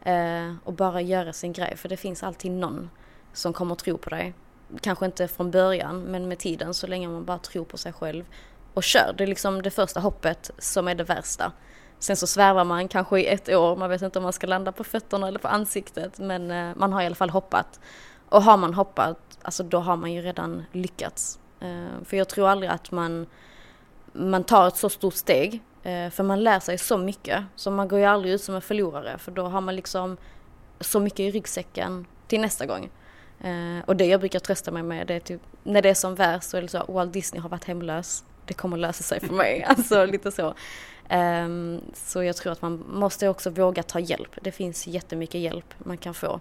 Eh, 0.08 0.54
och 0.63 0.74
bara 0.74 1.02
göra 1.02 1.34
sin 1.34 1.54
grej, 1.54 1.78
för 1.78 1.89
det 1.89 1.98
finns 1.98 2.24
alltid 2.24 2.52
någon 2.52 2.89
som 3.34 3.54
kommer 3.54 3.76
tro 3.76 3.98
på 3.98 4.10
dig. 4.10 4.34
Kanske 4.82 5.06
inte 5.06 5.28
från 5.28 5.52
början, 5.52 6.02
men 6.02 6.28
med 6.28 6.39
tiden 6.39 6.74
så 6.74 6.88
länge 6.88 7.08
man 7.08 7.26
bara 7.26 7.38
tror 7.38 7.65
på 7.65 7.78
sig 7.78 7.93
själv 7.93 8.26
och 8.74 8.84
kör. 8.84 9.13
Det 9.17 9.24
är 9.24 9.28
liksom 9.28 9.62
det 9.62 9.72
första 9.72 10.00
hoppet 10.00 10.52
som 10.58 10.88
är 10.88 10.96
det 10.96 11.04
värsta. 11.04 11.52
Sen 12.00 12.15
så 12.15 12.28
svävar 12.28 12.63
man 12.63 12.88
kanske 12.88 13.20
i 13.20 13.28
ett 13.28 13.50
år, 13.50 13.76
man 13.76 13.89
vet 13.89 14.02
inte 14.02 14.20
om 14.20 14.24
man 14.24 14.34
ska 14.34 14.48
landa 14.48 14.72
på 14.72 14.84
fötterna 14.84 15.28
eller 15.28 15.39
på 15.39 15.48
ansiktet, 15.48 16.20
men 16.20 16.52
eh, 16.52 16.76
man 16.76 16.93
har 16.93 17.02
i 17.02 17.06
alla 17.06 17.15
fall 17.15 17.30
hoppat. 17.30 17.80
Och 18.30 18.43
har 18.43 18.58
man 18.58 18.74
hoppat, 18.74 19.39
alltså 19.41 19.63
då 19.63 19.80
har 19.80 19.98
man 19.98 20.13
ju 20.13 20.22
redan 20.22 20.63
lyckats. 20.72 21.39
Eh, 21.60 22.04
för 22.06 22.17
jag 22.17 22.30
tror 22.30 22.48
aldrig 22.48 22.72
att 22.72 22.91
man, 22.91 23.26
man 24.13 24.43
tar 24.43 24.67
ett 24.67 24.78
så 24.78 24.89
stort 24.89 25.13
steg, 25.13 25.62
för 26.12 26.23
man 26.23 26.43
lär 26.43 26.60
sig 26.60 26.78
så 26.78 26.97
mycket, 26.97 27.43
så 27.56 27.71
man 27.71 27.88
går 27.88 28.00
ju 28.00 28.06
aldrig 28.06 28.34
ut 28.34 28.41
som 28.41 28.56
en 28.56 28.62
förlorare, 28.62 29.17
för 29.17 29.32
då 29.32 29.43
har 29.43 29.62
man 29.62 29.76
liksom 29.76 30.17
så 30.80 31.00
mycket 31.00 31.19
i 31.19 31.32
ryggsäcken 31.32 32.06
till 32.28 32.41
nästa 32.41 32.65
gång. 32.65 32.89
och 33.86 33.95
det 33.95 34.06
jag 34.06 34.19
brukar 34.19 34.39
trösta 34.39 34.71
mig 34.71 34.84
med, 34.84 35.08
det 35.08 35.13
är 35.13 35.19
typ, 35.19 35.41
när 35.63 35.82
det 35.82 35.89
är 35.89 35.93
som 35.93 36.15
värst 36.15 36.50
så 36.50 36.58
är 36.58 36.62
det 36.62 36.67
så, 36.67 36.84
Walt 36.88 37.13
Disney 37.13 37.41
har 37.41 37.50
varit 37.50 37.63
hemlös, 37.63 38.23
det 38.47 38.54
kommer 38.54 38.78
lösa 38.78 39.04
sig 39.04 39.19
för 39.19 39.34
mig. 39.34 39.63
Alltså 39.67 40.06
lite 40.06 40.32
så. 40.32 40.54
Um, 41.10 41.82
så 41.93 42.23
jag 42.23 42.36
tror 42.36 42.52
att 42.52 42.62
man 42.62 42.84
måste 42.88 43.30
också 43.30 43.50
våga 43.50 43.84
ta 43.84 44.00
hjälp. 44.00 44.38
Det 44.41 44.52
finns 44.52 44.88
jättemycket 44.88 45.41
hjälp 45.41 45.73
man 45.78 45.97
kan 45.97 46.13
få. 46.13 46.39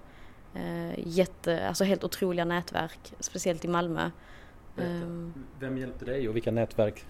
Uh, 0.56 0.92
jätte, 0.96 1.68
alltså 1.68 1.84
helt 1.84 2.04
otroliga 2.04 2.44
nätverk, 2.44 3.12
speciellt 3.20 3.64
i 3.64 3.68
Malmö. 3.68 4.10
Um, 4.76 5.34
Vem 5.58 5.78
hjälpte 5.78 6.04
dig 6.04 6.28
och 6.28 6.36
vilka 6.36 6.50
nätverk 6.50 7.04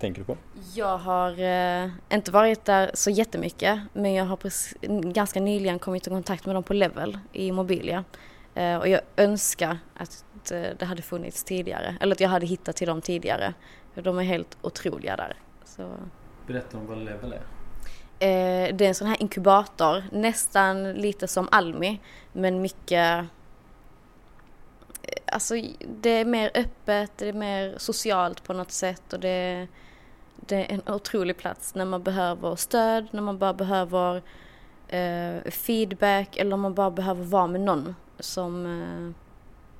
tänker 0.00 0.20
du 0.20 0.24
på? 0.24 0.36
Jag 0.74 0.98
har 0.98 1.40
uh, 1.40 1.90
inte 2.10 2.30
varit 2.30 2.64
där 2.64 2.90
så 2.94 3.10
jättemycket 3.10 3.80
men 3.92 4.14
jag 4.14 4.24
har 4.24 4.36
precis, 4.36 4.74
ganska 5.02 5.40
nyligen 5.40 5.78
kommit 5.78 6.06
i 6.06 6.10
kontakt 6.10 6.46
med 6.46 6.56
dem 6.56 6.62
på 6.62 6.74
Level 6.74 7.18
i 7.32 7.52
Mobilia. 7.52 8.04
Uh, 8.56 8.76
och 8.76 8.88
jag 8.88 9.00
önskar 9.16 9.78
att 9.94 10.24
det 10.78 10.84
hade 10.84 11.02
funnits 11.02 11.44
tidigare, 11.44 11.96
eller 12.00 12.14
att 12.14 12.20
jag 12.20 12.28
hade 12.28 12.46
hittat 12.46 12.76
till 12.76 12.86
dem 12.86 13.00
tidigare. 13.00 13.54
De 13.94 14.18
är 14.18 14.22
helt 14.22 14.58
otroliga 14.62 15.16
där. 15.16 15.36
Så. 15.64 15.90
Berätta 16.46 16.78
om 16.78 16.86
vad 16.86 16.98
Level 16.98 17.32
är. 17.32 17.42
Eh, 18.22 18.74
det 18.74 18.84
är 18.84 18.88
en 18.88 18.94
sån 18.94 19.08
här 19.08 19.22
inkubator, 19.22 20.04
nästan 20.12 20.92
lite 20.92 21.28
som 21.28 21.48
Almi, 21.52 22.00
men 22.32 22.62
mycket 22.62 23.18
eh, 23.18 23.24
Alltså 25.32 25.54
det 26.00 26.10
är 26.10 26.24
mer 26.24 26.50
öppet, 26.54 27.12
det 27.16 27.28
är 27.28 27.32
mer 27.32 27.74
socialt 27.78 28.44
på 28.44 28.52
något 28.52 28.70
sätt 28.70 29.12
och 29.12 29.20
det, 29.20 29.68
det 30.46 30.56
är 30.56 30.74
en 30.74 30.94
otrolig 30.94 31.36
plats 31.36 31.74
när 31.74 31.84
man 31.84 32.02
behöver 32.02 32.56
stöd, 32.56 33.06
när 33.10 33.22
man 33.22 33.38
bara 33.38 33.54
behöver 33.54 34.22
eh, 34.88 35.50
feedback 35.50 36.36
eller 36.36 36.54
om 36.54 36.60
man 36.60 36.74
bara 36.74 36.90
behöver 36.90 37.24
vara 37.24 37.46
med 37.46 37.60
någon 37.60 37.94
som, 38.18 38.66
eh, 38.66 39.24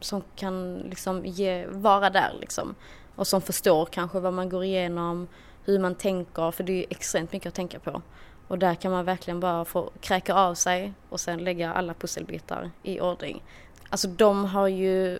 som 0.00 0.22
kan 0.36 0.74
liksom 0.74 1.26
ge, 1.26 1.66
vara 1.66 2.10
där 2.10 2.32
liksom 2.40 2.74
och 3.16 3.26
som 3.26 3.40
förstår 3.40 3.86
kanske 3.86 4.20
vad 4.20 4.32
man 4.32 4.48
går 4.48 4.64
igenom, 4.64 5.28
hur 5.64 5.78
man 5.78 5.94
tänker, 5.94 6.50
för 6.50 6.64
det 6.64 6.72
är 6.72 6.76
ju 6.76 6.86
extremt 6.90 7.32
mycket 7.32 7.48
att 7.48 7.54
tänka 7.54 7.78
på. 7.78 8.02
Och 8.48 8.58
där 8.58 8.74
kan 8.74 8.92
man 8.92 9.04
verkligen 9.04 9.40
bara 9.40 9.64
få 9.64 9.90
kräka 10.00 10.34
av 10.34 10.54
sig 10.54 10.92
och 11.08 11.20
sen 11.20 11.44
lägga 11.44 11.72
alla 11.72 11.94
pusselbitar 11.94 12.70
i 12.82 13.00
ordning. 13.00 13.42
Alltså 13.90 14.08
de 14.08 14.44
har 14.44 14.68
ju 14.68 15.18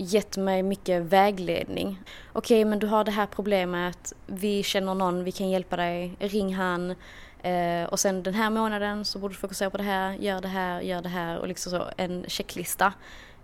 gett 0.00 0.36
mig 0.36 0.62
mycket 0.62 1.02
vägledning. 1.02 2.02
Okej, 2.32 2.64
men 2.64 2.78
du 2.78 2.86
har 2.86 3.04
det 3.04 3.10
här 3.10 3.26
problemet, 3.26 4.12
vi 4.26 4.62
känner 4.62 4.94
någon, 4.94 5.24
vi 5.24 5.32
kan 5.32 5.50
hjälpa 5.50 5.76
dig, 5.76 6.16
ring 6.18 6.54
han. 6.54 6.94
Eh, 7.42 7.84
och 7.88 8.00
sen 8.00 8.22
den 8.22 8.34
här 8.34 8.50
månaden 8.50 9.04
så 9.04 9.18
borde 9.18 9.34
du 9.34 9.38
fokusera 9.38 9.70
på 9.70 9.76
det 9.76 9.82
här, 9.82 10.12
gör 10.12 10.40
det 10.40 10.48
här, 10.48 10.80
gör 10.80 11.02
det 11.02 11.08
här 11.08 11.38
och 11.38 11.48
liksom 11.48 11.70
så 11.72 11.84
en 11.96 12.24
checklista. 12.28 12.92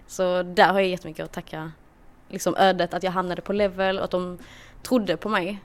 Så 0.07 0.43
där 0.43 0.73
har 0.73 0.81
jag 0.81 0.89
jättemycket 0.89 1.25
att 1.25 1.33
tacka 1.33 1.73
liksom 2.29 2.55
ödet 2.57 2.95
att 2.95 3.03
jag 3.03 3.13
hamnade 3.13 3.43
på 3.43 3.53
level 3.53 3.99
och 3.99 4.05
att 4.05 4.11
de 4.11 4.39
trodde 4.83 5.17
på 5.17 5.29
mig. 5.29 5.63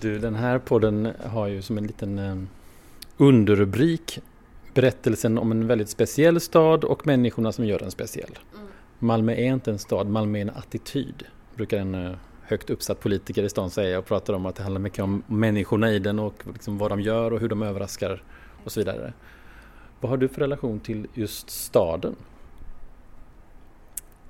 Du, 0.00 0.18
den 0.18 0.34
här 0.34 0.58
podden 0.58 1.12
har 1.26 1.46
ju 1.46 1.62
som 1.62 1.78
en 1.78 1.86
liten 1.86 2.18
eh, 2.18 2.36
underrubrik 3.16 4.20
berättelsen 4.74 5.38
om 5.38 5.52
en 5.52 5.66
väldigt 5.66 5.88
speciell 5.88 6.40
stad 6.40 6.84
och 6.84 7.06
människorna 7.06 7.52
som 7.52 7.66
gör 7.66 7.78
den 7.78 7.90
speciell. 7.90 8.38
Mm. 8.54 8.66
Malmö 8.98 9.32
är 9.32 9.52
inte 9.52 9.70
en 9.70 9.78
stad, 9.78 10.06
Malmö 10.08 10.38
är 10.38 10.42
en 10.42 10.50
attityd, 10.50 11.22
brukar 11.54 11.78
en 11.78 11.94
eh, 11.94 12.12
högt 12.42 12.70
uppsatt 12.70 13.00
politiker 13.00 13.42
i 13.42 13.48
stan 13.48 13.70
säga 13.70 13.98
och 13.98 14.06
pratar 14.06 14.34
om 14.34 14.46
att 14.46 14.56
det 14.56 14.62
handlar 14.62 14.80
mycket 14.80 15.04
om 15.04 15.22
människorna 15.26 15.90
i 15.90 15.98
den 15.98 16.18
och 16.18 16.44
liksom 16.52 16.78
vad 16.78 16.90
de 16.90 17.00
gör 17.00 17.30
och 17.30 17.40
hur 17.40 17.48
de 17.48 17.62
överraskar 17.62 18.22
och 18.64 18.72
så 18.72 18.80
vidare. 18.80 19.12
Vad 20.00 20.10
har 20.10 20.16
du 20.16 20.28
för 20.28 20.40
relation 20.40 20.80
till 20.80 21.06
just 21.14 21.50
staden? 21.50 22.16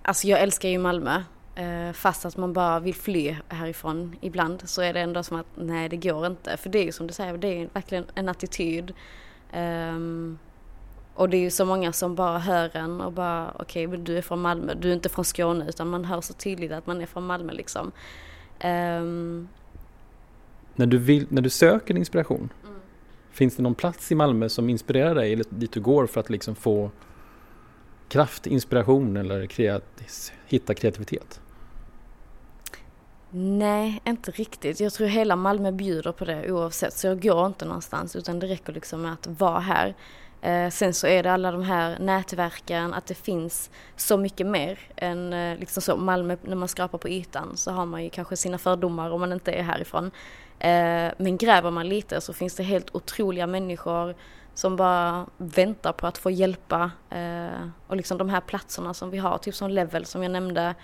Alltså 0.02 0.26
jag 0.26 0.40
älskar 0.40 0.68
ju 0.68 0.78
Malmö. 0.78 1.22
Eh, 1.54 1.92
fast 1.92 2.24
att 2.24 2.36
man 2.36 2.52
bara 2.52 2.80
vill 2.80 2.94
fly 2.94 3.36
härifrån 3.48 4.16
ibland 4.20 4.68
så 4.68 4.82
är 4.82 4.92
det 4.92 5.00
ändå 5.00 5.22
som 5.22 5.36
att 5.36 5.46
nej 5.54 5.88
det 5.88 5.96
går 5.96 6.26
inte. 6.26 6.56
För 6.56 6.70
det 6.70 6.78
är 6.78 6.84
ju 6.84 6.92
som 6.92 7.06
du 7.06 7.12
säger, 7.12 7.38
det 7.38 7.62
är 7.62 7.68
verkligen 7.72 8.04
en 8.14 8.28
attityd. 8.28 8.92
Um, 9.56 10.38
och 11.14 11.28
det 11.28 11.36
är 11.36 11.40
ju 11.40 11.50
så 11.50 11.64
många 11.64 11.92
som 11.92 12.14
bara 12.14 12.38
hör 12.38 12.76
en 12.76 13.00
och 13.00 13.12
bara 13.12 13.52
okej 13.58 13.86
okay, 13.86 14.00
du 14.00 14.18
är 14.18 14.22
från 14.22 14.40
Malmö, 14.40 14.74
du 14.74 14.88
är 14.88 14.92
inte 14.92 15.08
från 15.08 15.24
Skåne 15.24 15.68
utan 15.68 15.88
man 15.88 16.04
hör 16.04 16.20
så 16.20 16.32
tydligt 16.32 16.72
att 16.72 16.86
man 16.86 17.00
är 17.00 17.06
från 17.06 17.26
Malmö 17.26 17.52
liksom. 17.52 17.92
Um, 18.64 19.48
när, 20.74 20.86
du 20.86 20.98
vill, 20.98 21.26
när 21.28 21.42
du 21.42 21.50
söker 21.50 21.96
inspiration, 21.96 22.52
mm. 22.64 22.74
finns 23.30 23.56
det 23.56 23.62
någon 23.62 23.74
plats 23.74 24.12
i 24.12 24.14
Malmö 24.14 24.48
som 24.48 24.70
inspirerar 24.70 25.14
dig 25.14 25.32
eller 25.32 25.44
dit 25.48 25.72
du 25.72 25.80
går 25.80 26.06
för 26.06 26.20
att 26.20 26.30
liksom 26.30 26.54
få 26.54 26.90
kraft, 28.08 28.46
inspiration 28.46 29.16
eller 29.16 29.46
kreat 29.46 30.02
hitta 30.46 30.74
kreativitet? 30.74 31.40
Nej, 33.36 34.02
inte 34.04 34.30
riktigt. 34.30 34.80
Jag 34.80 34.92
tror 34.92 35.06
hela 35.06 35.36
Malmö 35.36 35.72
bjuder 35.72 36.12
på 36.12 36.24
det 36.24 36.52
oavsett, 36.52 36.92
så 36.92 37.06
jag 37.06 37.22
går 37.22 37.46
inte 37.46 37.64
någonstans 37.64 38.16
utan 38.16 38.38
det 38.38 38.46
räcker 38.46 38.72
liksom 38.72 39.02
med 39.02 39.12
att 39.12 39.26
vara 39.26 39.60
här. 39.60 39.94
Eh, 40.42 40.70
sen 40.70 40.94
så 40.94 41.06
är 41.06 41.22
det 41.22 41.32
alla 41.32 41.52
de 41.52 41.62
här 41.62 41.98
nätverken, 41.98 42.94
att 42.94 43.06
det 43.06 43.14
finns 43.14 43.70
så 43.96 44.16
mycket 44.16 44.46
mer 44.46 44.78
än 44.96 45.32
eh, 45.32 45.58
liksom 45.58 45.82
så 45.82 45.96
Malmö, 45.96 46.36
när 46.42 46.56
man 46.56 46.68
skrapar 46.68 46.98
på 46.98 47.08
ytan 47.08 47.56
så 47.56 47.70
har 47.70 47.86
man 47.86 48.04
ju 48.04 48.10
kanske 48.10 48.36
sina 48.36 48.58
fördomar 48.58 49.10
om 49.10 49.20
man 49.20 49.32
inte 49.32 49.52
är 49.52 49.62
härifrån. 49.62 50.10
Eh, 50.58 51.12
men 51.18 51.36
gräver 51.36 51.70
man 51.70 51.88
lite 51.88 52.20
så 52.20 52.32
finns 52.32 52.54
det 52.54 52.62
helt 52.62 52.94
otroliga 52.94 53.46
människor 53.46 54.14
som 54.54 54.76
bara 54.76 55.26
väntar 55.36 55.92
på 55.92 56.06
att 56.06 56.18
få 56.18 56.30
hjälpa. 56.30 56.90
Eh, 57.10 57.68
och 57.86 57.96
liksom 57.96 58.18
de 58.18 58.28
här 58.28 58.40
platserna 58.40 58.94
som 58.94 59.10
vi 59.10 59.18
har, 59.18 59.38
typ 59.38 59.54
som 59.54 59.70
Level 59.70 60.04
som 60.04 60.22
jag 60.22 60.32
nämnde, 60.32 60.74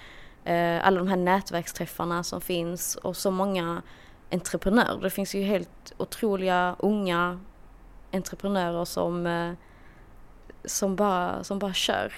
Eh, 0.44 0.86
alla 0.86 0.98
de 0.98 1.08
här 1.08 1.16
nätverksträffarna 1.16 2.22
som 2.22 2.40
finns 2.40 2.96
och 2.96 3.16
så 3.16 3.30
många 3.30 3.82
entreprenörer. 4.30 5.00
Det 5.02 5.10
finns 5.10 5.34
ju 5.34 5.42
helt 5.42 5.92
otroliga 5.96 6.76
unga 6.78 7.40
entreprenörer 8.12 8.84
som, 8.84 9.26
eh, 9.26 9.52
som, 10.64 10.96
bara, 10.96 11.44
som 11.44 11.58
bara 11.58 11.72
kör. 11.72 12.12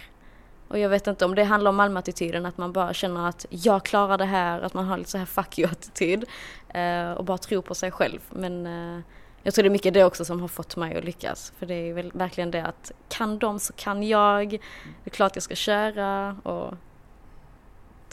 Och 0.68 0.78
jag 0.78 0.88
vet 0.88 1.06
inte 1.06 1.24
om 1.24 1.34
det 1.34 1.44
handlar 1.44 1.68
om 1.68 1.76
Malmö-attityden, 1.76 2.46
att 2.46 2.58
man 2.58 2.72
bara 2.72 2.94
känner 2.94 3.28
att 3.28 3.46
jag 3.50 3.84
klarar 3.84 4.18
det 4.18 4.24
här, 4.24 4.60
att 4.60 4.74
man 4.74 4.84
har 4.84 4.98
lite 4.98 5.10
så 5.10 5.18
här 5.18 5.26
fuck 5.26 5.58
you-attityd 5.58 6.24
eh, 6.68 7.12
och 7.12 7.24
bara 7.24 7.38
tror 7.38 7.62
på 7.62 7.74
sig 7.74 7.90
själv. 7.90 8.20
Men 8.30 8.66
eh, 8.66 9.02
jag 9.42 9.54
tror 9.54 9.62
det 9.62 9.68
är 9.68 9.70
mycket 9.70 9.94
det 9.94 10.04
också 10.04 10.24
som 10.24 10.40
har 10.40 10.48
fått 10.48 10.76
mig 10.76 10.96
att 10.96 11.04
lyckas. 11.04 11.52
För 11.58 11.66
det 11.66 11.74
är 11.74 11.94
väl 11.94 12.12
verkligen 12.14 12.50
det 12.50 12.64
att 12.64 12.92
kan 13.08 13.38
de 13.38 13.58
så 13.58 13.72
kan 13.72 14.02
jag. 14.02 14.50
Det 14.50 14.58
är 15.04 15.10
klart 15.10 15.36
jag 15.36 15.42
ska 15.42 15.54
köra 15.54 16.36
och 16.42 16.74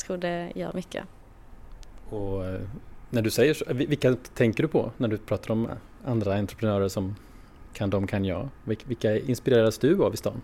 tror 0.09 0.17
det 0.17 0.51
gör 0.55 0.71
mycket. 0.73 1.05
Och 2.09 2.45
eh, 2.45 2.61
när 3.09 3.21
du 3.21 3.31
säger 3.31 3.53
så, 3.53 3.65
vilka 3.67 4.15
tänker 4.33 4.63
du 4.63 4.69
på 4.69 4.91
när 4.97 5.07
du 5.07 5.17
pratar 5.17 5.51
om 5.51 5.69
andra 6.05 6.35
entreprenörer 6.35 6.87
som 6.87 7.15
kan 7.73 7.89
de, 7.89 8.07
kan 8.07 8.25
jag? 8.25 8.49
Vilka 8.63 9.17
inspireras 9.17 9.77
du 9.77 10.03
av 10.03 10.13
i 10.13 10.17
stan? 10.17 10.41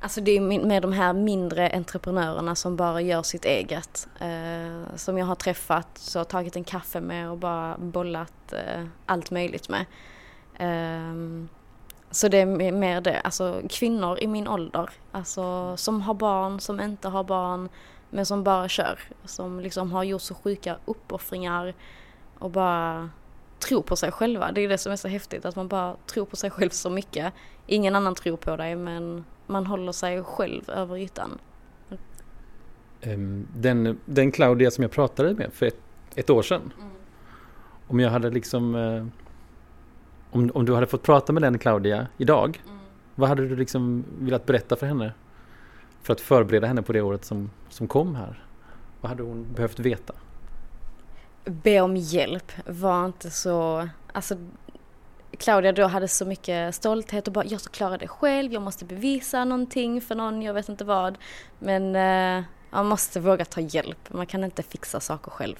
Alltså 0.00 0.20
det 0.20 0.36
är 0.36 0.40
med 0.66 0.82
de 0.82 0.92
här 0.92 1.12
mindre 1.12 1.70
entreprenörerna 1.70 2.54
som 2.54 2.76
bara 2.76 3.00
gör 3.00 3.22
sitt 3.22 3.44
eget. 3.44 4.08
Eh, 4.20 4.96
som 4.96 5.18
jag 5.18 5.26
har 5.26 5.34
träffat, 5.34 5.98
så 5.98 6.24
tagit 6.24 6.56
en 6.56 6.64
kaffe 6.64 7.00
med 7.00 7.30
och 7.30 7.38
bara 7.38 7.76
bollat 7.78 8.52
eh, 8.52 8.84
allt 9.06 9.30
möjligt 9.30 9.68
med. 9.68 9.86
Eh, 10.54 11.46
så 12.10 12.28
det 12.28 12.38
är 12.38 12.72
mer 12.72 13.00
det, 13.00 13.20
alltså 13.20 13.60
kvinnor 13.70 14.18
i 14.20 14.26
min 14.26 14.48
ålder, 14.48 14.90
alltså 15.12 15.76
som 15.76 16.00
har 16.00 16.14
barn, 16.14 16.60
som 16.60 16.80
inte 16.80 17.08
har 17.08 17.24
barn, 17.24 17.68
men 18.10 18.26
som 18.26 18.44
bara 18.44 18.68
kör. 18.68 18.98
Som 19.24 19.60
liksom 19.60 19.92
har 19.92 20.04
gjort 20.04 20.22
så 20.22 20.34
sjuka 20.34 20.76
uppoffringar 20.84 21.74
och 22.38 22.50
bara 22.50 23.10
tror 23.58 23.82
på 23.82 23.96
sig 23.96 24.12
själva. 24.12 24.52
Det 24.52 24.60
är 24.60 24.68
det 24.68 24.78
som 24.78 24.92
är 24.92 24.96
så 24.96 25.08
häftigt, 25.08 25.44
att 25.44 25.56
man 25.56 25.68
bara 25.68 25.96
tror 26.06 26.24
på 26.24 26.36
sig 26.36 26.50
själv 26.50 26.70
så 26.70 26.90
mycket. 26.90 27.32
Ingen 27.66 27.96
annan 27.96 28.14
tror 28.14 28.36
på 28.36 28.56
dig 28.56 28.76
men 28.76 29.24
man 29.46 29.66
håller 29.66 29.92
sig 29.92 30.22
själv 30.22 30.70
över 30.70 30.96
ytan. 30.96 31.38
Ehm, 33.00 33.46
den, 33.56 33.98
den 34.04 34.32
Claudia 34.32 34.70
som 34.70 34.82
jag 34.82 34.90
pratade 34.90 35.34
med 35.34 35.52
för 35.52 35.66
ett, 35.66 35.80
ett 36.14 36.30
år 36.30 36.42
sedan. 36.42 36.72
Mm. 36.78 36.90
Om 37.88 38.00
jag 38.00 38.10
hade 38.10 38.30
liksom 38.30 38.74
eh, 38.74 39.06
om, 40.30 40.50
om 40.54 40.64
du 40.64 40.74
hade 40.74 40.86
fått 40.86 41.02
prata 41.02 41.32
med 41.32 41.42
den 41.42 41.58
Claudia 41.58 42.06
idag. 42.16 42.62
Mm. 42.66 42.78
Vad 43.14 43.28
hade 43.28 43.48
du 43.48 43.56
liksom 43.56 44.04
velat 44.18 44.46
berätta 44.46 44.76
för 44.76 44.86
henne? 44.86 45.12
För 46.06 46.12
att 46.12 46.20
förbereda 46.20 46.66
henne 46.66 46.82
på 46.82 46.92
det 46.92 47.00
året 47.00 47.24
som, 47.24 47.50
som 47.68 47.88
kom 47.88 48.14
här. 48.14 48.44
Vad 49.00 49.08
hade 49.08 49.22
hon 49.22 49.46
behövt 49.54 49.78
veta? 49.78 50.14
Be 51.44 51.80
om 51.80 51.96
hjälp 51.96 52.52
var 52.66 53.06
inte 53.06 53.30
så, 53.30 53.88
alltså 54.12 54.36
Claudia 55.38 55.72
då 55.72 55.86
hade 55.86 56.08
så 56.08 56.24
mycket 56.24 56.74
stolthet 56.74 57.26
och 57.26 57.32
bara 57.32 57.44
jag 57.44 57.60
ska 57.60 57.72
klara 57.72 57.98
det 57.98 58.08
själv, 58.08 58.52
jag 58.52 58.62
måste 58.62 58.84
bevisa 58.84 59.44
någonting 59.44 60.00
för 60.00 60.14
någon, 60.14 60.42
jag 60.42 60.54
vet 60.54 60.68
inte 60.68 60.84
vad. 60.84 61.18
Men 61.58 61.96
eh, 61.96 62.44
man 62.70 62.86
måste 62.86 63.20
våga 63.20 63.44
ta 63.44 63.60
hjälp, 63.60 63.98
man 64.08 64.26
kan 64.26 64.44
inte 64.44 64.62
fixa 64.62 65.00
saker 65.00 65.30
själv. 65.30 65.56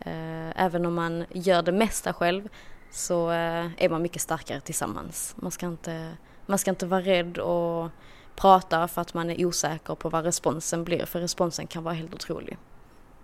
Eh, 0.00 0.64
även 0.64 0.86
om 0.86 0.94
man 0.94 1.24
gör 1.30 1.62
det 1.62 1.72
mesta 1.72 2.12
själv 2.12 2.48
så 2.90 3.30
eh, 3.30 3.66
är 3.76 3.88
man 3.88 4.02
mycket 4.02 4.22
starkare 4.22 4.60
tillsammans. 4.60 5.34
Man 5.38 5.50
ska, 5.50 5.66
inte, 5.66 6.12
man 6.46 6.58
ska 6.58 6.70
inte 6.70 6.86
vara 6.86 7.00
rädd 7.00 7.38
och 7.38 7.90
prata 8.36 8.88
för 8.88 9.00
att 9.00 9.14
man 9.14 9.30
är 9.30 9.44
osäker 9.44 9.94
på 9.94 10.08
vad 10.08 10.24
responsen 10.24 10.84
blir, 10.84 11.06
för 11.06 11.20
responsen 11.20 11.66
kan 11.66 11.84
vara 11.84 11.94
helt 11.94 12.14
otrolig. 12.14 12.56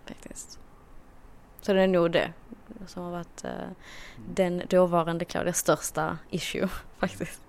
Faktiskt. 0.06 0.58
Så 1.60 1.72
det 1.72 1.82
är 1.82 1.86
nog 1.86 2.10
det 2.10 2.32
som 2.86 3.02
har 3.02 3.10
varit 3.10 3.44
eh, 3.44 3.50
den 4.34 4.62
dåvarande 4.68 5.24
Claudias 5.24 5.58
största 5.58 6.18
issue 6.30 6.68
faktiskt. 6.98 7.40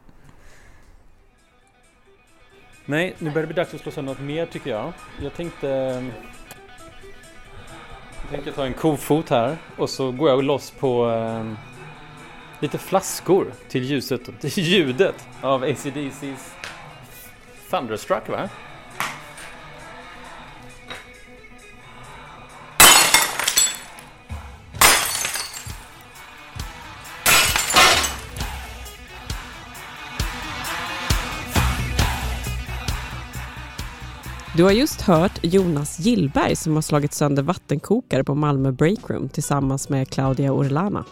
Nej, 2.86 3.16
nu 3.20 3.30
börjar 3.30 3.48
det 3.48 3.54
bli 3.54 3.64
dags 3.64 3.74
att 3.74 3.82
slå 3.82 3.92
sönder 3.92 4.14
något 4.14 4.22
mer 4.22 4.46
tycker 4.46 4.72
jag. 4.72 4.94
Jag 5.22 5.34
tänkte 5.34 5.68
jag 8.22 8.30
tänkte 8.30 8.52
ta 8.52 8.66
en 8.66 8.74
kofot 8.74 9.30
här 9.30 9.58
och 9.78 9.90
så 9.90 10.12
går 10.12 10.30
jag 10.30 10.44
loss 10.44 10.72
på 10.72 11.10
eh, 11.10 11.54
lite 12.60 12.78
flaskor 12.78 13.54
till 13.70 13.84
ljuset 13.84 14.22
till 14.40 14.64
ljudet 14.64 15.28
av 15.42 15.64
ACDC's 15.64 16.54
Thunderstruck 17.74 18.30
va? 18.30 18.50
Du 34.58 34.64
har 34.64 34.72
just 34.72 35.02
hört 35.02 35.40
Jonas 35.42 36.00
Gillberg 36.00 36.56
som 36.56 36.74
har 36.76 36.82
slagit 36.82 37.14
sönder 37.14 37.44
vattenkokare 37.44 38.24
på 38.24 38.36
Malmö 38.36 38.72
Breakroom 38.72 39.30
tillsammans 39.30 39.90
med 39.90 40.10
Claudia 40.10 40.52
Orlana. 40.52 41.06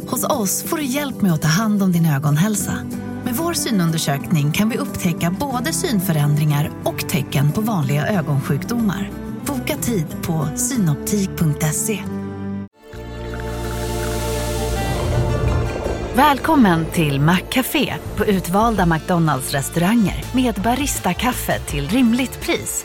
Hos 0.06 0.24
oss 0.24 0.62
får 0.62 0.76
du 0.76 0.84
hjälp 0.84 1.22
med 1.22 1.32
att 1.32 1.42
ta 1.42 1.48
hand 1.48 1.82
om 1.82 1.92
din 1.92 2.06
ögonhälsa. 2.06 2.78
Med 3.24 3.34
vår 3.34 3.52
synundersökning 3.52 4.52
kan 4.52 4.68
vi 4.68 4.78
upptäcka 4.78 5.36
både 5.40 5.72
synförändringar 5.72 6.70
och 6.84 7.08
tecken 7.08 7.52
på 7.52 7.60
vanliga 7.60 8.06
ögonsjukdomar. 8.06 9.10
Boka 9.46 9.76
tid 9.76 10.06
på 10.22 10.48
synoptik.se. 10.56 12.02
Välkommen 16.14 16.86
till 16.92 17.20
Maccafé 17.20 17.94
på 18.16 18.26
utvalda 18.26 18.86
McDonalds 18.86 19.52
restauranger 19.52 20.24
med 20.34 20.54
Baristakaffe 20.54 21.58
till 21.58 21.88
rimligt 21.88 22.40
pris. 22.40 22.84